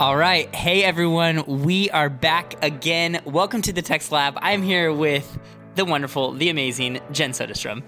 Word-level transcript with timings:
All 0.00 0.16
right. 0.16 0.54
Hey, 0.54 0.84
everyone. 0.84 1.64
We 1.64 1.90
are 1.90 2.08
back 2.08 2.54
again. 2.64 3.20
Welcome 3.24 3.62
to 3.62 3.72
the 3.72 3.82
Text 3.82 4.12
Lab. 4.12 4.38
I'm 4.40 4.62
here 4.62 4.92
with 4.92 5.40
the 5.74 5.84
wonderful, 5.84 6.34
the 6.34 6.50
amazing 6.50 7.00
Jen 7.10 7.32
Soderstrom. 7.32 7.82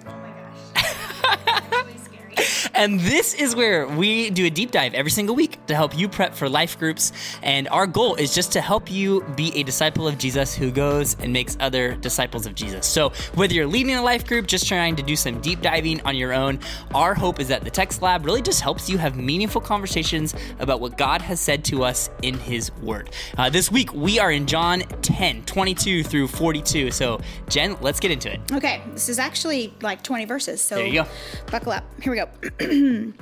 And 2.81 2.99
this 2.99 3.35
is 3.35 3.55
where 3.55 3.87
we 3.87 4.31
do 4.31 4.47
a 4.47 4.49
deep 4.49 4.71
dive 4.71 4.95
every 4.95 5.11
single 5.11 5.37
week 5.37 5.59
to 5.67 5.75
help 5.75 5.95
you 5.95 6.09
prep 6.09 6.35
for 6.35 6.49
life 6.49 6.79
groups. 6.79 7.13
And 7.43 7.69
our 7.69 7.87
goal 7.87 8.15
is 8.15 8.35
just 8.35 8.53
to 8.53 8.63
help 8.63 8.91
you 8.91 9.23
be 9.37 9.55
a 9.55 9.63
disciple 9.65 10.09
of 10.09 10.17
Jesus 10.17 10.55
who 10.55 10.71
goes 10.71 11.15
and 11.21 11.31
makes 11.31 11.59
other 11.61 11.95
disciples 11.97 12.47
of 12.47 12.55
Jesus. 12.55 12.87
So, 12.87 13.13
whether 13.35 13.53
you're 13.53 13.67
leading 13.67 13.97
a 13.97 14.03
life 14.03 14.27
group, 14.27 14.47
just 14.47 14.67
trying 14.67 14.97
to 14.97 15.03
do 15.03 15.15
some 15.15 15.43
deep 15.43 15.61
diving 15.61 16.01
on 16.07 16.17
your 16.17 16.33
own, 16.33 16.59
our 16.95 17.13
hope 17.13 17.39
is 17.39 17.49
that 17.49 17.65
the 17.65 17.71
Text 17.71 18.01
Lab 18.01 18.25
really 18.25 18.41
just 18.41 18.63
helps 18.63 18.89
you 18.89 18.97
have 18.97 19.15
meaningful 19.15 19.61
conversations 19.61 20.35
about 20.59 20.81
what 20.81 20.97
God 20.97 21.21
has 21.21 21.39
said 21.39 21.67
to 21.67 21.85
us 21.85 22.09
in 22.23 22.33
His 22.33 22.73
Word. 22.77 23.11
Uh, 23.37 23.51
this 23.51 23.71
week, 23.71 23.93
we 23.93 24.19
are 24.19 24.33
in 24.33 24.47
John 24.47 24.81
10, 25.03 25.45
22 25.45 26.03
through 26.03 26.29
42. 26.29 26.93
So, 26.93 27.21
Jen, 27.51 27.77
let's 27.83 28.01
get 28.01 28.11
into 28.11 28.33
it. 28.33 28.41
Okay, 28.53 28.81
this 28.95 29.11
is 29.11 29.19
actually 29.19 29.75
like 29.83 30.03
20 30.03 30.25
verses, 30.25 30.63
so 30.63 30.77
There 30.77 30.87
you 30.87 31.03
go. 31.03 31.09
buckle 31.51 31.73
up. 31.73 31.85
Here 32.01 32.11
we 32.11 32.17
go. 32.17 32.70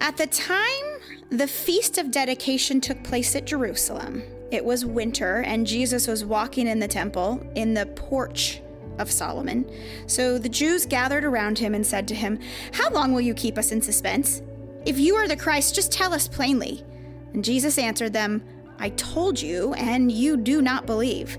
At 0.00 0.16
the 0.16 0.26
time 0.26 0.84
the 1.30 1.46
feast 1.46 1.96
of 1.96 2.10
dedication 2.10 2.80
took 2.80 3.02
place 3.02 3.34
at 3.34 3.46
Jerusalem, 3.46 4.22
it 4.50 4.62
was 4.62 4.84
winter, 4.84 5.40
and 5.46 5.66
Jesus 5.66 6.06
was 6.06 6.24
walking 6.24 6.66
in 6.66 6.78
the 6.78 6.88
temple 6.88 7.40
in 7.54 7.72
the 7.72 7.86
porch 7.86 8.60
of 8.98 9.10
Solomon. 9.10 9.64
So 10.06 10.36
the 10.36 10.48
Jews 10.48 10.84
gathered 10.84 11.24
around 11.24 11.58
him 11.58 11.74
and 11.74 11.86
said 11.86 12.06
to 12.08 12.14
him, 12.14 12.38
How 12.74 12.90
long 12.90 13.14
will 13.14 13.22
you 13.22 13.32
keep 13.32 13.56
us 13.56 13.72
in 13.72 13.80
suspense? 13.80 14.42
If 14.84 14.98
you 14.98 15.14
are 15.14 15.28
the 15.28 15.36
Christ, 15.36 15.74
just 15.74 15.90
tell 15.90 16.12
us 16.12 16.28
plainly. 16.28 16.84
And 17.32 17.42
Jesus 17.42 17.78
answered 17.78 18.12
them, 18.12 18.42
I 18.78 18.90
told 18.90 19.40
you, 19.40 19.72
and 19.74 20.12
you 20.12 20.36
do 20.36 20.60
not 20.60 20.84
believe. 20.84 21.38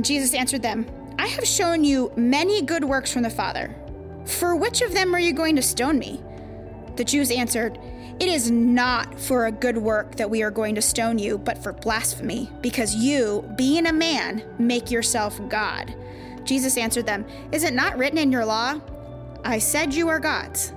Jesus 0.00 0.34
answered 0.34 0.62
them, 0.62 0.86
I 1.18 1.26
have 1.26 1.46
shown 1.46 1.84
you 1.84 2.12
many 2.16 2.62
good 2.62 2.84
works 2.84 3.12
from 3.12 3.22
the 3.22 3.30
Father. 3.30 3.74
For 4.26 4.54
which 4.56 4.82
of 4.82 4.92
them 4.92 5.14
are 5.14 5.20
you 5.20 5.32
going 5.32 5.56
to 5.56 5.62
stone 5.62 5.98
me? 5.98 6.22
The 6.96 7.04
Jews 7.04 7.30
answered, 7.30 7.78
It 8.20 8.28
is 8.28 8.50
not 8.50 9.18
for 9.18 9.46
a 9.46 9.52
good 9.52 9.78
work 9.78 10.16
that 10.16 10.28
we 10.28 10.42
are 10.42 10.50
going 10.50 10.74
to 10.74 10.82
stone 10.82 11.18
you, 11.18 11.38
but 11.38 11.62
for 11.62 11.72
blasphemy, 11.72 12.50
because 12.60 12.94
you, 12.94 13.48
being 13.56 13.86
a 13.86 13.92
man, 13.92 14.44
make 14.58 14.90
yourself 14.90 15.40
God. 15.48 15.94
Jesus 16.44 16.76
answered 16.76 17.06
them, 17.06 17.24
Is 17.52 17.64
it 17.64 17.74
not 17.74 17.96
written 17.96 18.18
in 18.18 18.32
your 18.32 18.44
law? 18.44 18.80
I 19.44 19.58
said 19.58 19.94
you 19.94 20.08
are 20.08 20.20
gods. 20.20 20.72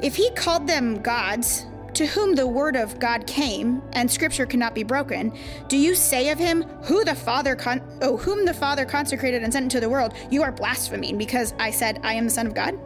If 0.00 0.14
he 0.16 0.30
called 0.30 0.66
them 0.66 1.02
gods, 1.02 1.66
to 1.94 2.06
whom 2.06 2.34
the 2.34 2.46
word 2.46 2.76
of 2.76 2.98
God 2.98 3.26
came, 3.26 3.82
and 3.92 4.10
scripture 4.10 4.46
cannot 4.46 4.74
be 4.74 4.82
broken, 4.82 5.32
do 5.68 5.76
you 5.76 5.94
say 5.94 6.30
of 6.30 6.38
him, 6.38 6.62
who 6.82 7.04
the 7.04 7.14
Father 7.14 7.54
con- 7.54 7.82
oh, 8.02 8.16
whom 8.16 8.44
the 8.44 8.54
Father 8.54 8.84
consecrated 8.84 9.42
and 9.42 9.52
sent 9.52 9.64
into 9.64 9.80
the 9.80 9.88
world, 9.88 10.14
you 10.30 10.42
are 10.42 10.52
blaspheming, 10.52 11.16
because 11.16 11.54
I 11.58 11.70
said 11.70 12.00
I 12.02 12.14
am 12.14 12.24
the 12.24 12.30
Son 12.30 12.46
of 12.46 12.54
God? 12.54 12.76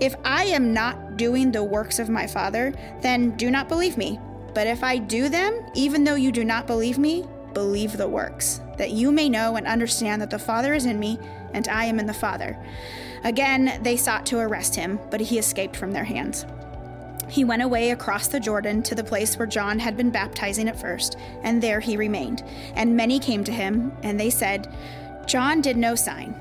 If 0.00 0.14
I 0.24 0.44
am 0.44 0.72
not 0.72 1.16
doing 1.16 1.52
the 1.52 1.62
works 1.62 1.98
of 1.98 2.08
my 2.08 2.26
Father, 2.26 2.72
then 3.02 3.36
do 3.36 3.50
not 3.50 3.68
believe 3.68 3.96
me. 3.96 4.18
But 4.54 4.66
if 4.66 4.82
I 4.82 4.98
do 4.98 5.28
them, 5.28 5.64
even 5.74 6.04
though 6.04 6.14
you 6.14 6.32
do 6.32 6.44
not 6.44 6.66
believe 6.66 6.98
me, 6.98 7.24
believe 7.54 7.96
the 7.96 8.08
works, 8.08 8.60
that 8.78 8.90
you 8.90 9.12
may 9.12 9.28
know 9.28 9.56
and 9.56 9.66
understand 9.66 10.20
that 10.22 10.30
the 10.30 10.38
Father 10.38 10.74
is 10.74 10.86
in 10.86 10.98
me, 10.98 11.18
and 11.54 11.68
I 11.68 11.84
am 11.84 11.98
in 11.98 12.06
the 12.06 12.14
Father. 12.14 12.58
Again, 13.24 13.80
they 13.82 13.96
sought 13.96 14.26
to 14.26 14.38
arrest 14.38 14.74
him, 14.74 14.98
but 15.10 15.20
he 15.20 15.38
escaped 15.38 15.76
from 15.76 15.92
their 15.92 16.04
hands. 16.04 16.44
He 17.32 17.44
went 17.44 17.62
away 17.62 17.92
across 17.92 18.26
the 18.28 18.38
Jordan 18.38 18.82
to 18.82 18.94
the 18.94 19.02
place 19.02 19.38
where 19.38 19.46
John 19.46 19.78
had 19.78 19.96
been 19.96 20.10
baptizing 20.10 20.68
at 20.68 20.78
first, 20.78 21.16
and 21.42 21.62
there 21.62 21.80
he 21.80 21.96
remained. 21.96 22.44
And 22.74 22.94
many 22.94 23.18
came 23.18 23.42
to 23.44 23.52
him, 23.52 23.90
and 24.02 24.20
they 24.20 24.28
said, 24.28 24.70
John 25.26 25.62
did 25.62 25.78
no 25.78 25.94
sign, 25.94 26.34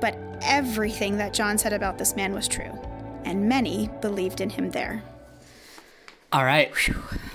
but 0.00 0.18
everything 0.42 1.18
that 1.18 1.32
John 1.32 1.58
said 1.58 1.72
about 1.72 1.96
this 1.96 2.16
man 2.16 2.34
was 2.34 2.48
true. 2.48 2.76
And 3.24 3.48
many 3.48 3.88
believed 4.00 4.40
in 4.40 4.50
him 4.50 4.72
there. 4.72 5.04
All 6.32 6.44
right. 6.44 6.72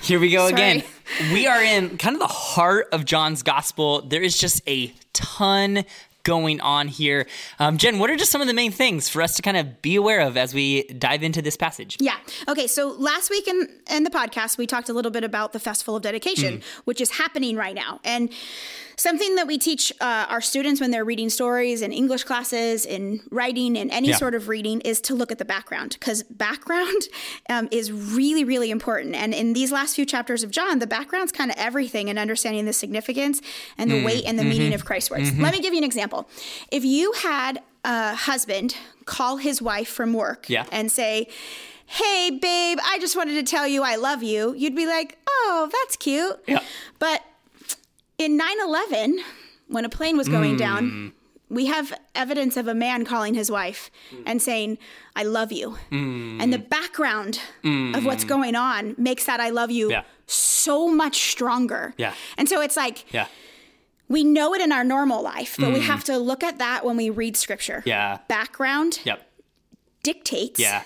Here 0.02 0.20
we 0.20 0.30
go 0.30 0.50
Sorry. 0.50 0.54
again. 0.54 0.84
We 1.32 1.48
are 1.48 1.64
in 1.64 1.98
kind 1.98 2.18
of 2.18 2.20
the 2.20 2.28
heart 2.28 2.90
of 2.92 3.06
John's 3.06 3.42
gospel. 3.42 4.02
There 4.02 4.22
is 4.22 4.38
just 4.38 4.62
a 4.68 4.94
ton 5.14 5.86
going 6.28 6.60
on 6.60 6.90
here. 6.90 7.26
Um, 7.58 7.78
Jen, 7.78 8.00
what 8.00 8.10
are 8.10 8.18
just 8.18 8.32
some 8.32 8.42
of 8.42 8.48
the 8.48 8.54
main 8.54 8.72
things 8.72 9.08
for 9.08 9.22
us 9.22 9.34
to 9.36 9.42
kind 9.42 9.56
of 9.56 9.82
be 9.82 9.96
aware 9.96 10.20
of 10.20 10.36
as 10.36 10.54
we 10.54 10.84
dive 10.84 11.24
into 11.24 11.42
this 11.42 11.56
passage? 11.56 11.96
Yeah. 12.02 12.18
Okay. 12.50 12.68
So 12.68 12.90
last 12.90 13.30
week 13.30 13.48
in, 13.48 13.70
in 13.90 14.04
the 14.04 14.10
podcast, 14.10 14.58
we 14.58 14.68
talked 14.68 14.90
a 14.90 14.94
little 14.94 15.10
bit 15.10 15.24
about 15.24 15.54
the 15.54 15.60
Festival 15.60 15.96
of 15.96 16.04
Dedication, 16.04 16.62
which 16.84 17.00
is 17.00 17.12
happening 17.12 17.56
right 17.56 17.74
now. 17.74 18.02
And 18.04 18.30
something 19.00 19.36
that 19.36 19.46
we 19.48 19.58
teach 19.60 19.94
uh, 20.02 20.26
our 20.28 20.42
students 20.42 20.82
when 20.82 20.90
they're 20.92 21.06
reading 21.06 21.30
stories 21.30 21.82
in 21.84 21.92
English 21.94 22.24
classes, 22.24 22.86
in 22.86 23.22
writing, 23.30 23.76
in 23.76 23.90
any 23.92 24.10
Yeah. 24.10 24.16
sort 24.16 24.34
of 24.36 24.48
reading 24.48 24.82
is 24.82 25.00
to 25.02 25.14
look 25.16 25.32
at 25.32 25.38
the 25.38 25.46
background 25.46 25.92
because 26.00 26.24
background 26.24 27.04
um, 27.50 27.68
is 27.72 27.92
really, 27.92 28.44
really 28.44 28.72
important. 28.72 29.16
And 29.16 29.34
in 29.34 29.54
these 29.54 29.72
last 29.72 29.96
few 29.96 30.06
chapters 30.06 30.44
of 30.44 30.50
John, 30.52 30.80
the 30.80 30.88
background's 30.88 31.32
kind 31.32 31.52
of 31.52 31.58
everything 31.58 32.10
and 32.10 32.18
understanding 32.18 32.66
the 32.66 32.74
significance 32.74 33.42
and 33.78 33.92
the 33.92 34.04
weight 34.04 34.26
and 34.26 34.38
the 34.40 34.44
meaning 34.44 34.74
of 34.74 34.84
Christ's 34.84 35.12
words. 35.12 35.38
Let 35.38 35.54
me 35.54 35.60
give 35.62 35.74
you 35.74 35.80
an 35.80 35.84
example. 35.86 36.28
If 36.72 36.84
you 36.84 37.12
had 37.14 37.62
a 37.86 38.16
husband 38.16 38.76
call 39.06 39.38
his 39.38 39.62
wife 39.62 39.88
from 39.88 40.12
work 40.14 40.50
Yeah. 40.50 40.66
and 40.72 40.92
say, 40.92 41.28
Hey, 41.86 42.32
babe, 42.32 42.80
I 42.84 42.98
just 43.00 43.16
wanted 43.16 43.36
to 43.36 43.44
tell 43.44 43.66
you 43.68 43.82
I 43.84 43.96
love 43.96 44.22
you, 44.24 44.54
you'd 44.58 44.76
be 44.76 44.86
like, 44.88 45.18
Oh, 45.30 45.70
that's 45.72 45.96
cute. 45.96 46.38
Yeah. 46.48 46.60
But 47.00 47.22
in 48.18 48.38
9 48.38 48.62
11, 48.62 49.20
when 49.68 49.86
a 49.86 49.90
plane 49.90 50.18
was 50.18 50.28
going 50.28 50.58
down, 50.58 50.84
mm. 50.92 51.12
we 51.50 51.68
have 51.68 51.94
evidence 52.16 52.58
of 52.58 52.68
a 52.68 52.74
man 52.74 53.06
calling 53.06 53.34
his 53.34 53.52
wife 53.52 53.92
mm. 54.12 54.24
and 54.26 54.42
saying, 54.42 54.78
I 55.16 55.24
love 55.24 55.52
you. 55.52 55.78
Mm. 55.92 56.42
And 56.42 56.52
the 56.52 56.58
background 56.60 57.40
of 57.64 58.06
what's 58.06 58.24
going 58.24 58.56
on 58.56 58.96
makes 58.98 59.26
that 59.26 59.40
I 59.40 59.50
love 59.50 59.72
you 59.72 59.92
Yeah. 59.92 60.04
so 60.26 60.88
much 60.88 61.30
stronger. 61.32 61.94
Yeah. 61.98 62.14
And 62.38 62.50
so 62.50 62.62
it's 62.62 62.78
like, 62.78 63.12
Yeah. 63.14 63.28
we 64.08 64.24
know 64.24 64.54
it 64.54 64.62
in 64.62 64.72
our 64.72 64.84
normal 64.84 65.22
life, 65.22 65.56
but 65.60 65.74
we 65.74 65.82
have 65.82 66.04
to 66.06 66.18
look 66.18 66.44
at 66.44 66.58
that 66.58 66.84
when 66.86 66.98
we 66.98 67.10
read 67.10 67.38
scripture. 67.38 67.84
Yeah. 67.86 68.20
Background 68.28 69.00
Yep. 69.04 69.22
dictates 70.02 70.60
Yeah. 70.60 70.84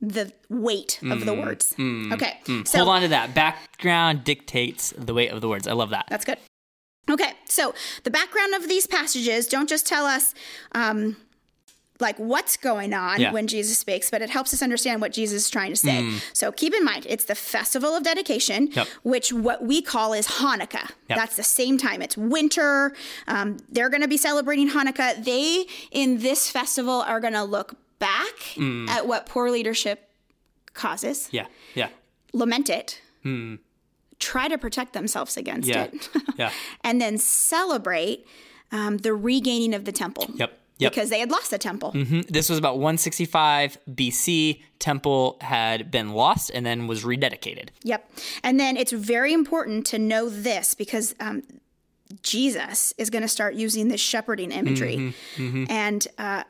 the 0.00 0.32
weight 0.48 1.00
of 1.02 1.24
the 1.24 1.34
words. 1.34 1.74
Okay. 1.78 2.40
So 2.64 2.78
Hold 2.78 2.88
on 2.88 3.02
to 3.02 3.08
that. 3.08 3.34
Background 3.34 4.24
dictates 4.24 4.92
the 4.96 5.14
weight 5.14 5.30
of 5.30 5.40
the 5.40 5.48
words. 5.48 5.68
I 5.68 5.72
love 5.72 5.90
that. 5.90 6.06
That's 6.08 6.24
good. 6.24 6.38
Okay, 7.08 7.32
so 7.44 7.74
the 8.04 8.10
background 8.10 8.54
of 8.54 8.68
these 8.68 8.86
passages 8.86 9.46
don't 9.46 9.68
just 9.68 9.86
tell 9.86 10.06
us 10.06 10.34
um, 10.72 11.16
like 12.00 12.18
what's 12.18 12.56
going 12.56 12.92
on 12.92 13.20
Yeah. 13.20 13.32
when 13.32 13.46
Jesus 13.46 13.78
speaks, 13.78 14.10
but 14.10 14.20
it 14.22 14.28
helps 14.30 14.52
us 14.52 14.60
understand 14.60 15.00
what 15.00 15.12
Jesus 15.12 15.44
is 15.44 15.50
trying 15.50 15.70
to 15.70 15.76
say. 15.76 16.18
So 16.32 16.50
keep 16.52 16.74
in 16.74 16.84
mind, 16.84 17.06
it's 17.08 17.24
the 17.24 17.34
festival 17.36 17.94
of 17.96 18.02
dedication, 18.02 18.68
Yep. 18.72 18.88
which 19.04 19.32
what 19.32 19.62
we 19.64 19.80
call 19.82 20.12
is 20.14 20.26
Hanukkah. 20.26 20.90
Yep. 21.08 21.16
That's 21.16 21.36
the 21.36 21.42
same 21.44 21.78
time. 21.78 22.02
It's 22.02 22.16
winter. 22.16 22.94
Um, 23.28 23.58
they're 23.70 23.88
going 23.88 24.02
to 24.02 24.08
be 24.08 24.18
celebrating 24.18 24.68
Hanukkah. 24.70 25.24
They 25.24 25.66
in 25.92 26.18
this 26.18 26.50
festival 26.50 27.02
are 27.02 27.20
going 27.20 27.32
to 27.34 27.44
look 27.44 27.76
back 27.98 28.58
at 28.88 29.06
what 29.06 29.24
poor 29.26 29.48
leadership 29.50 30.10
causes, 30.74 31.28
Yeah. 31.30 31.46
Yeah. 31.74 31.88
lament 32.34 32.68
it, 32.68 33.00
try 34.18 34.48
to 34.48 34.56
protect 34.58 34.92
themselves 34.92 35.36
against 35.36 35.68
Yeah. 35.68 35.84
it. 35.84 36.08
Yeah. 36.38 36.50
and 36.84 37.00
then 37.00 37.18
celebrate 37.18 38.26
um, 38.72 38.98
the 38.98 39.14
regaining 39.14 39.74
of 39.74 39.84
the 39.84 39.92
temple. 39.92 40.28
Yep. 40.34 40.58
Yep. 40.78 40.92
Because 40.92 41.08
they 41.08 41.20
had 41.20 41.30
lost 41.30 41.50
the 41.50 41.56
temple. 41.58 41.92
Mhm. 41.92 42.26
This 42.28 42.50
was 42.50 42.58
about 42.58 42.74
165 42.78 43.78
BC. 43.94 44.60
Temple 44.78 45.38
had 45.40 45.90
been 45.90 46.10
lost 46.12 46.50
and 46.52 46.66
then 46.66 46.86
was 46.86 47.02
rededicated. 47.02 47.68
Yep. 47.84 48.10
And 48.42 48.60
then 48.60 48.76
it's 48.76 48.92
very 48.92 49.32
important 49.32 49.86
to 49.86 49.98
know 49.98 50.28
this 50.28 50.74
because 50.74 51.14
um, 51.18 51.42
Jesus 52.22 52.92
is 52.98 53.08
going 53.10 53.22
to 53.22 53.28
start 53.28 53.54
using 53.54 53.88
this 53.88 54.00
shepherding 54.00 54.52
imagery. 54.52 55.14
And 55.38 56.06
uh, 56.18 56.44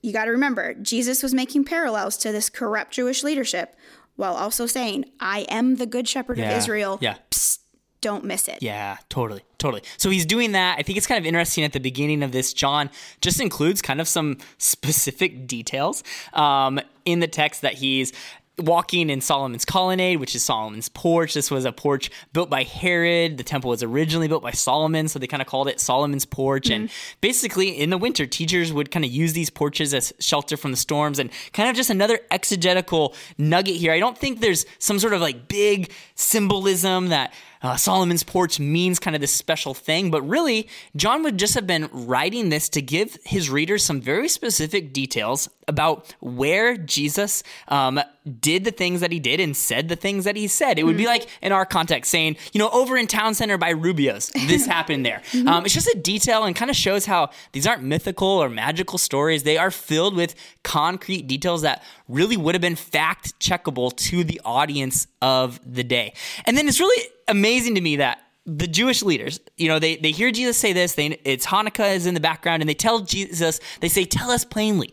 you 0.00 0.12
got 0.12 0.26
to 0.26 0.30
remember, 0.30 0.74
Jesus 0.74 1.22
was 1.22 1.34
making 1.34 1.64
parallels 1.64 2.16
to 2.18 2.30
this 2.32 2.48
corrupt 2.48 2.92
Jewish 2.92 3.22
leadership 3.24 3.74
while 4.16 4.34
also 4.34 4.66
saying, 4.66 5.06
I 5.20 5.40
am 5.48 5.76
the 5.76 5.86
good 5.86 6.08
shepherd 6.08 6.38
Yeah. 6.38 6.50
of 6.52 6.58
Israel. 6.58 6.98
Yeah. 7.00 7.16
Psst, 7.30 7.58
don't 8.00 8.24
miss 8.24 8.48
it. 8.48 8.58
Yeah, 8.62 8.96
totally, 9.08 9.42
totally. 9.58 9.82
So 9.96 10.10
he's 10.10 10.26
doing 10.26 10.52
that. 10.52 10.76
I 10.78 10.82
think 10.82 10.98
it's 10.98 11.06
kind 11.06 11.18
of 11.20 11.24
interesting 11.26 11.62
at 11.62 11.72
the 11.72 11.78
beginning 11.78 12.22
of 12.24 12.32
this. 12.32 12.52
John 12.52 12.90
just 13.20 13.40
includes 13.40 13.80
kind 13.80 14.00
of 14.00 14.08
some 14.08 14.38
specific 14.58 15.46
details 15.46 16.02
um, 16.32 16.80
in 17.04 17.20
the 17.20 17.28
text 17.28 17.62
that 17.62 17.74
he's 17.74 18.12
walking 18.58 19.08
in 19.08 19.20
Solomon's 19.20 19.64
colonnade, 19.64 20.20
which 20.20 20.34
is 20.34 20.44
Solomon's 20.44 20.88
porch. 20.88 21.34
This 21.34 21.50
was 21.50 21.64
a 21.64 21.72
porch 21.72 22.10
built 22.32 22.50
by 22.50 22.64
Herod. 22.64 23.38
The 23.38 23.44
temple 23.44 23.70
was 23.70 23.82
originally 23.82 24.28
built 24.28 24.42
by 24.42 24.50
Solomon, 24.50 25.08
so 25.08 25.18
they 25.18 25.26
kind 25.26 25.40
of 25.40 25.48
called 25.48 25.68
it 25.68 25.80
Solomon's 25.80 26.26
porch. 26.26 26.64
Mm-hmm. 26.64 26.82
And 26.82 26.90
basically, 27.20 27.70
in 27.70 27.90
the 27.90 27.98
winter, 27.98 28.26
teachers 28.26 28.72
would 28.72 28.90
kind 28.90 29.04
of 29.04 29.10
use 29.10 29.32
these 29.32 29.50
porches 29.50 29.94
as 29.94 30.12
shelter 30.20 30.56
from 30.56 30.70
the 30.70 30.76
storms. 30.76 31.18
And 31.18 31.30
kind 31.52 31.70
of 31.70 31.76
just 31.76 31.90
another 31.90 32.20
exegetical 32.30 33.14
nugget 33.38 33.76
here. 33.76 33.92
I 33.92 34.00
don't 34.00 34.18
think 34.18 34.40
there's 34.40 34.66
some 34.78 34.98
sort 34.98 35.14
of 35.14 35.20
like 35.20 35.48
big 35.48 35.90
symbolism 36.14 37.08
that 37.08 37.32
uh, 37.62 37.76
Solomon's 37.76 38.22
porch 38.22 38.58
means 38.58 38.98
kind 38.98 39.14
of 39.14 39.20
this 39.20 39.32
special 39.32 39.74
thing, 39.74 40.10
but 40.10 40.22
really, 40.22 40.68
John 40.96 41.22
would 41.22 41.38
just 41.38 41.54
have 41.54 41.66
been 41.66 41.88
writing 41.92 42.48
this 42.48 42.68
to 42.70 42.82
give 42.82 43.18
his 43.24 43.50
readers 43.50 43.84
some 43.84 44.00
very 44.00 44.28
specific 44.28 44.92
details 44.92 45.48
about 45.68 46.14
where 46.20 46.76
Jesus 46.76 47.42
um, 47.68 48.00
did 48.40 48.64
the 48.64 48.70
things 48.70 49.00
that 49.00 49.12
he 49.12 49.20
did 49.20 49.40
and 49.40 49.56
said 49.56 49.88
the 49.88 49.96
things 49.96 50.24
that 50.24 50.36
he 50.36 50.46
said. 50.46 50.78
It 50.78 50.84
would 50.84 50.92
mm-hmm. 50.92 50.98
be 50.98 51.06
like 51.06 51.28
in 51.40 51.52
our 51.52 51.64
context 51.64 52.10
saying, 52.10 52.36
you 52.52 52.58
know, 52.58 52.68
over 52.70 52.96
in 52.96 53.06
Town 53.06 53.34
Center 53.34 53.58
by 53.58 53.70
Rubio's, 53.70 54.30
this 54.30 54.66
happened 54.76 55.06
there. 55.06 55.22
Mm-hmm. 55.32 55.48
Um, 55.48 55.64
it's 55.64 55.74
just 55.74 55.88
a 55.88 55.98
detail 55.98 56.44
and 56.44 56.54
kind 56.54 56.70
of 56.70 56.76
shows 56.76 57.06
how 57.06 57.30
these 57.52 57.66
aren't 57.66 57.82
mythical 57.82 58.28
or 58.28 58.48
magical 58.48 58.98
stories. 58.98 59.42
They 59.42 59.56
are 59.56 59.70
filled 59.70 60.16
with 60.16 60.34
concrete 60.62 61.26
details 61.26 61.62
that 61.62 61.82
really 62.08 62.36
would 62.36 62.54
have 62.54 62.62
been 62.62 62.76
fact 62.76 63.38
checkable 63.40 63.96
to 63.96 64.24
the 64.24 64.40
audience 64.44 65.06
of 65.20 65.60
the 65.64 65.84
day. 65.84 66.14
And 66.44 66.56
then 66.56 66.68
it's 66.68 66.80
really 66.80 67.08
amazing 67.28 67.74
to 67.76 67.80
me 67.80 67.96
that 67.96 68.18
the 68.44 68.66
Jewish 68.66 69.02
leaders, 69.02 69.38
you 69.56 69.68
know, 69.68 69.78
they, 69.78 69.96
they 69.96 70.10
hear 70.10 70.32
Jesus 70.32 70.58
say 70.58 70.72
this. 70.72 70.94
They, 70.94 71.20
it's 71.24 71.46
Hanukkah 71.46 71.94
is 71.94 72.06
in 72.06 72.14
the 72.14 72.20
background, 72.20 72.60
and 72.60 72.68
they 72.68 72.74
tell 72.74 73.00
Jesus, 73.00 73.60
they 73.80 73.88
say, 73.88 74.04
"Tell 74.04 74.30
us 74.30 74.44
plainly, 74.44 74.92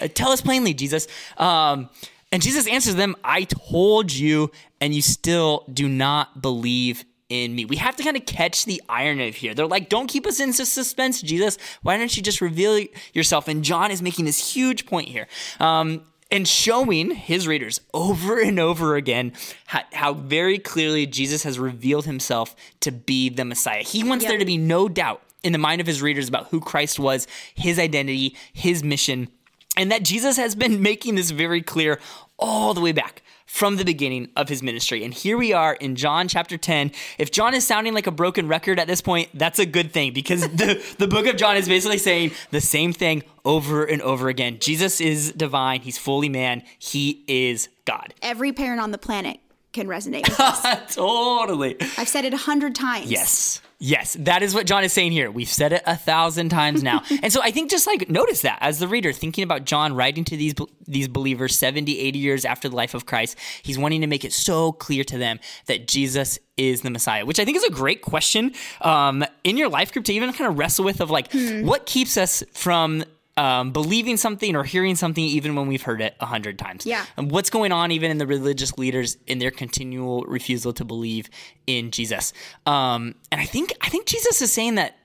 uh, 0.00 0.08
tell 0.08 0.30
us 0.30 0.40
plainly, 0.40 0.72
Jesus." 0.72 1.06
Um, 1.36 1.90
and 2.32 2.42
Jesus 2.42 2.66
answers 2.66 2.94
them, 2.94 3.14
"I 3.22 3.44
told 3.44 4.12
you, 4.12 4.50
and 4.80 4.94
you 4.94 5.02
still 5.02 5.64
do 5.72 5.86
not 5.86 6.40
believe 6.40 7.04
in 7.28 7.54
me." 7.54 7.66
We 7.66 7.76
have 7.76 7.94
to 7.96 8.02
kind 8.02 8.16
of 8.16 8.24
catch 8.24 8.64
the 8.64 8.82
irony 8.88 9.32
here. 9.32 9.52
They're 9.52 9.66
like, 9.66 9.90
"Don't 9.90 10.06
keep 10.06 10.26
us 10.26 10.40
in 10.40 10.54
suspense, 10.54 11.20
Jesus. 11.20 11.58
Why 11.82 11.98
don't 11.98 12.16
you 12.16 12.22
just 12.22 12.40
reveal 12.40 12.82
yourself?" 13.12 13.48
And 13.48 13.62
John 13.62 13.90
is 13.90 14.00
making 14.00 14.24
this 14.24 14.54
huge 14.54 14.86
point 14.86 15.08
here. 15.08 15.28
Um, 15.60 16.04
and 16.30 16.46
showing 16.46 17.12
his 17.12 17.46
readers 17.46 17.80
over 17.94 18.38
and 18.40 18.58
over 18.58 18.96
again 18.96 19.32
how, 19.66 19.80
how, 19.92 20.12
very 20.12 20.58
clearly 20.58 21.06
Jesus 21.06 21.42
has 21.42 21.58
revealed 21.58 22.04
himself 22.04 22.54
to 22.80 22.92
be 22.92 23.28
the 23.28 23.44
Messiah. 23.44 23.82
He 23.82 24.04
wants 24.04 24.24
yep. 24.24 24.32
there 24.32 24.38
to 24.38 24.44
be 24.44 24.58
no 24.58 24.88
doubt 24.88 25.22
in 25.42 25.52
the 25.52 25.58
mind 25.58 25.80
of 25.80 25.86
his 25.86 26.02
readers 26.02 26.28
about 26.28 26.48
who 26.48 26.60
Christ 26.60 26.98
was, 26.98 27.26
his 27.54 27.78
identity, 27.78 28.36
his 28.52 28.82
mission, 28.82 29.28
and 29.76 29.90
that 29.92 30.02
Jesus 30.02 30.36
has 30.36 30.54
been 30.54 30.82
making 30.82 31.14
this 31.14 31.30
very 31.30 31.62
clear 31.62 31.98
all 32.38 32.74
the 32.74 32.80
way 32.80 32.92
back 32.92 33.22
from 33.46 33.76
the 33.76 33.84
beginning 33.84 34.28
of 34.36 34.48
his 34.48 34.62
ministry. 34.62 35.02
And 35.02 35.12
here 35.12 35.38
we 35.38 35.52
are 35.52 35.74
in 35.74 35.96
John 35.96 36.28
chapter 36.28 36.58
10. 36.58 36.92
If 37.18 37.30
John 37.30 37.54
is 37.54 37.66
sounding 37.66 37.94
like 37.94 38.06
a 38.06 38.12
broken 38.12 38.46
record 38.46 38.78
at 38.78 38.86
this 38.86 39.00
point, 39.00 39.30
that's 39.34 39.58
a 39.58 39.66
good 39.66 39.92
thing 39.92 40.12
because 40.12 40.42
the, 40.42 40.82
the 40.98 41.08
book 41.08 41.26
of 41.26 41.36
John 41.36 41.56
is 41.56 41.66
basically 41.66 41.98
saying 41.98 42.32
the 42.50 42.60
same 42.60 42.92
thing 42.92 43.22
over 43.44 43.84
and 43.84 44.02
over 44.02 44.28
again. 44.28 44.58
Jesus 44.60 45.00
is 45.00 45.32
divine, 45.32 45.80
he's 45.80 45.98
fully 45.98 46.28
man, 46.28 46.62
he 46.78 47.24
is 47.26 47.68
God. 47.86 48.12
Every 48.20 48.52
parent 48.52 48.80
on 48.80 48.90
the 48.90 48.98
planet 48.98 49.40
can 49.72 49.86
resonate 49.86 50.24
totally. 50.94 51.76
I've 51.96 52.08
said 52.08 52.24
it 52.24 52.32
a 52.32 52.38
hundred 52.38 52.74
times. 52.74 53.10
Yes. 53.10 53.60
Yes, 53.80 54.16
that 54.20 54.42
is 54.42 54.54
what 54.54 54.66
John 54.66 54.82
is 54.82 54.92
saying 54.92 55.12
here. 55.12 55.30
We've 55.30 55.48
said 55.48 55.72
it 55.72 55.82
a 55.86 55.96
thousand 55.96 56.48
times 56.48 56.82
now. 56.82 57.02
and 57.22 57.32
so 57.32 57.40
I 57.40 57.52
think 57.52 57.70
just 57.70 57.86
like 57.86 58.10
notice 58.10 58.42
that 58.42 58.58
as 58.60 58.80
the 58.80 58.88
reader 58.88 59.12
thinking 59.12 59.44
about 59.44 59.64
John 59.64 59.94
writing 59.94 60.24
to 60.24 60.36
these 60.36 60.54
these 60.88 61.06
believers 61.06 61.56
70, 61.56 61.96
80 61.96 62.18
years 62.18 62.44
after 62.44 62.68
the 62.68 62.74
life 62.74 62.94
of 62.94 63.06
Christ, 63.06 63.38
he's 63.62 63.78
wanting 63.78 64.00
to 64.00 64.08
make 64.08 64.24
it 64.24 64.32
so 64.32 64.72
clear 64.72 65.04
to 65.04 65.16
them 65.16 65.38
that 65.66 65.86
Jesus 65.86 66.40
is 66.56 66.82
the 66.82 66.90
Messiah, 66.90 67.24
which 67.24 67.38
I 67.38 67.44
think 67.44 67.56
is 67.56 67.62
a 67.62 67.70
great 67.70 68.02
question 68.02 68.52
um, 68.80 69.24
in 69.44 69.56
your 69.56 69.68
life 69.68 69.92
group 69.92 70.04
to 70.06 70.12
even 70.12 70.32
kind 70.32 70.50
of 70.50 70.58
wrestle 70.58 70.84
with 70.84 71.00
of 71.00 71.10
like 71.10 71.30
hmm. 71.30 71.64
what 71.64 71.86
keeps 71.86 72.16
us 72.16 72.42
from 72.54 73.04
um, 73.38 73.70
believing 73.70 74.16
something 74.16 74.56
or 74.56 74.64
hearing 74.64 74.96
something 74.96 75.22
even 75.22 75.54
when 75.54 75.68
we've 75.68 75.82
heard 75.82 76.00
it 76.00 76.16
a 76.18 76.26
hundred 76.26 76.58
times. 76.58 76.84
Yeah. 76.84 77.06
And 77.16 77.30
what's 77.30 77.50
going 77.50 77.70
on 77.70 77.92
even 77.92 78.10
in 78.10 78.18
the 78.18 78.26
religious 78.26 78.76
leaders 78.76 79.16
in 79.28 79.38
their 79.38 79.52
continual 79.52 80.22
refusal 80.22 80.72
to 80.72 80.84
believe 80.84 81.30
in 81.64 81.92
Jesus. 81.92 82.32
Um, 82.66 83.14
and 83.30 83.40
I 83.40 83.44
think 83.44 83.72
I 83.80 83.90
think 83.90 84.06
Jesus 84.06 84.42
is 84.42 84.52
saying 84.52 84.74
that 84.74 84.96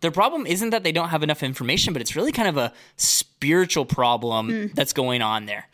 their 0.00 0.10
problem 0.10 0.46
isn't 0.46 0.70
that 0.70 0.82
they 0.82 0.90
don't 0.90 1.10
have 1.10 1.22
enough 1.22 1.44
information, 1.44 1.92
but 1.92 2.02
it's 2.02 2.16
really 2.16 2.32
kind 2.32 2.48
of 2.48 2.56
a 2.56 2.72
spiritual 2.96 3.84
problem 3.84 4.48
mm. 4.48 4.74
that's 4.74 4.92
going 4.92 5.22
on 5.22 5.46
there. 5.46 5.68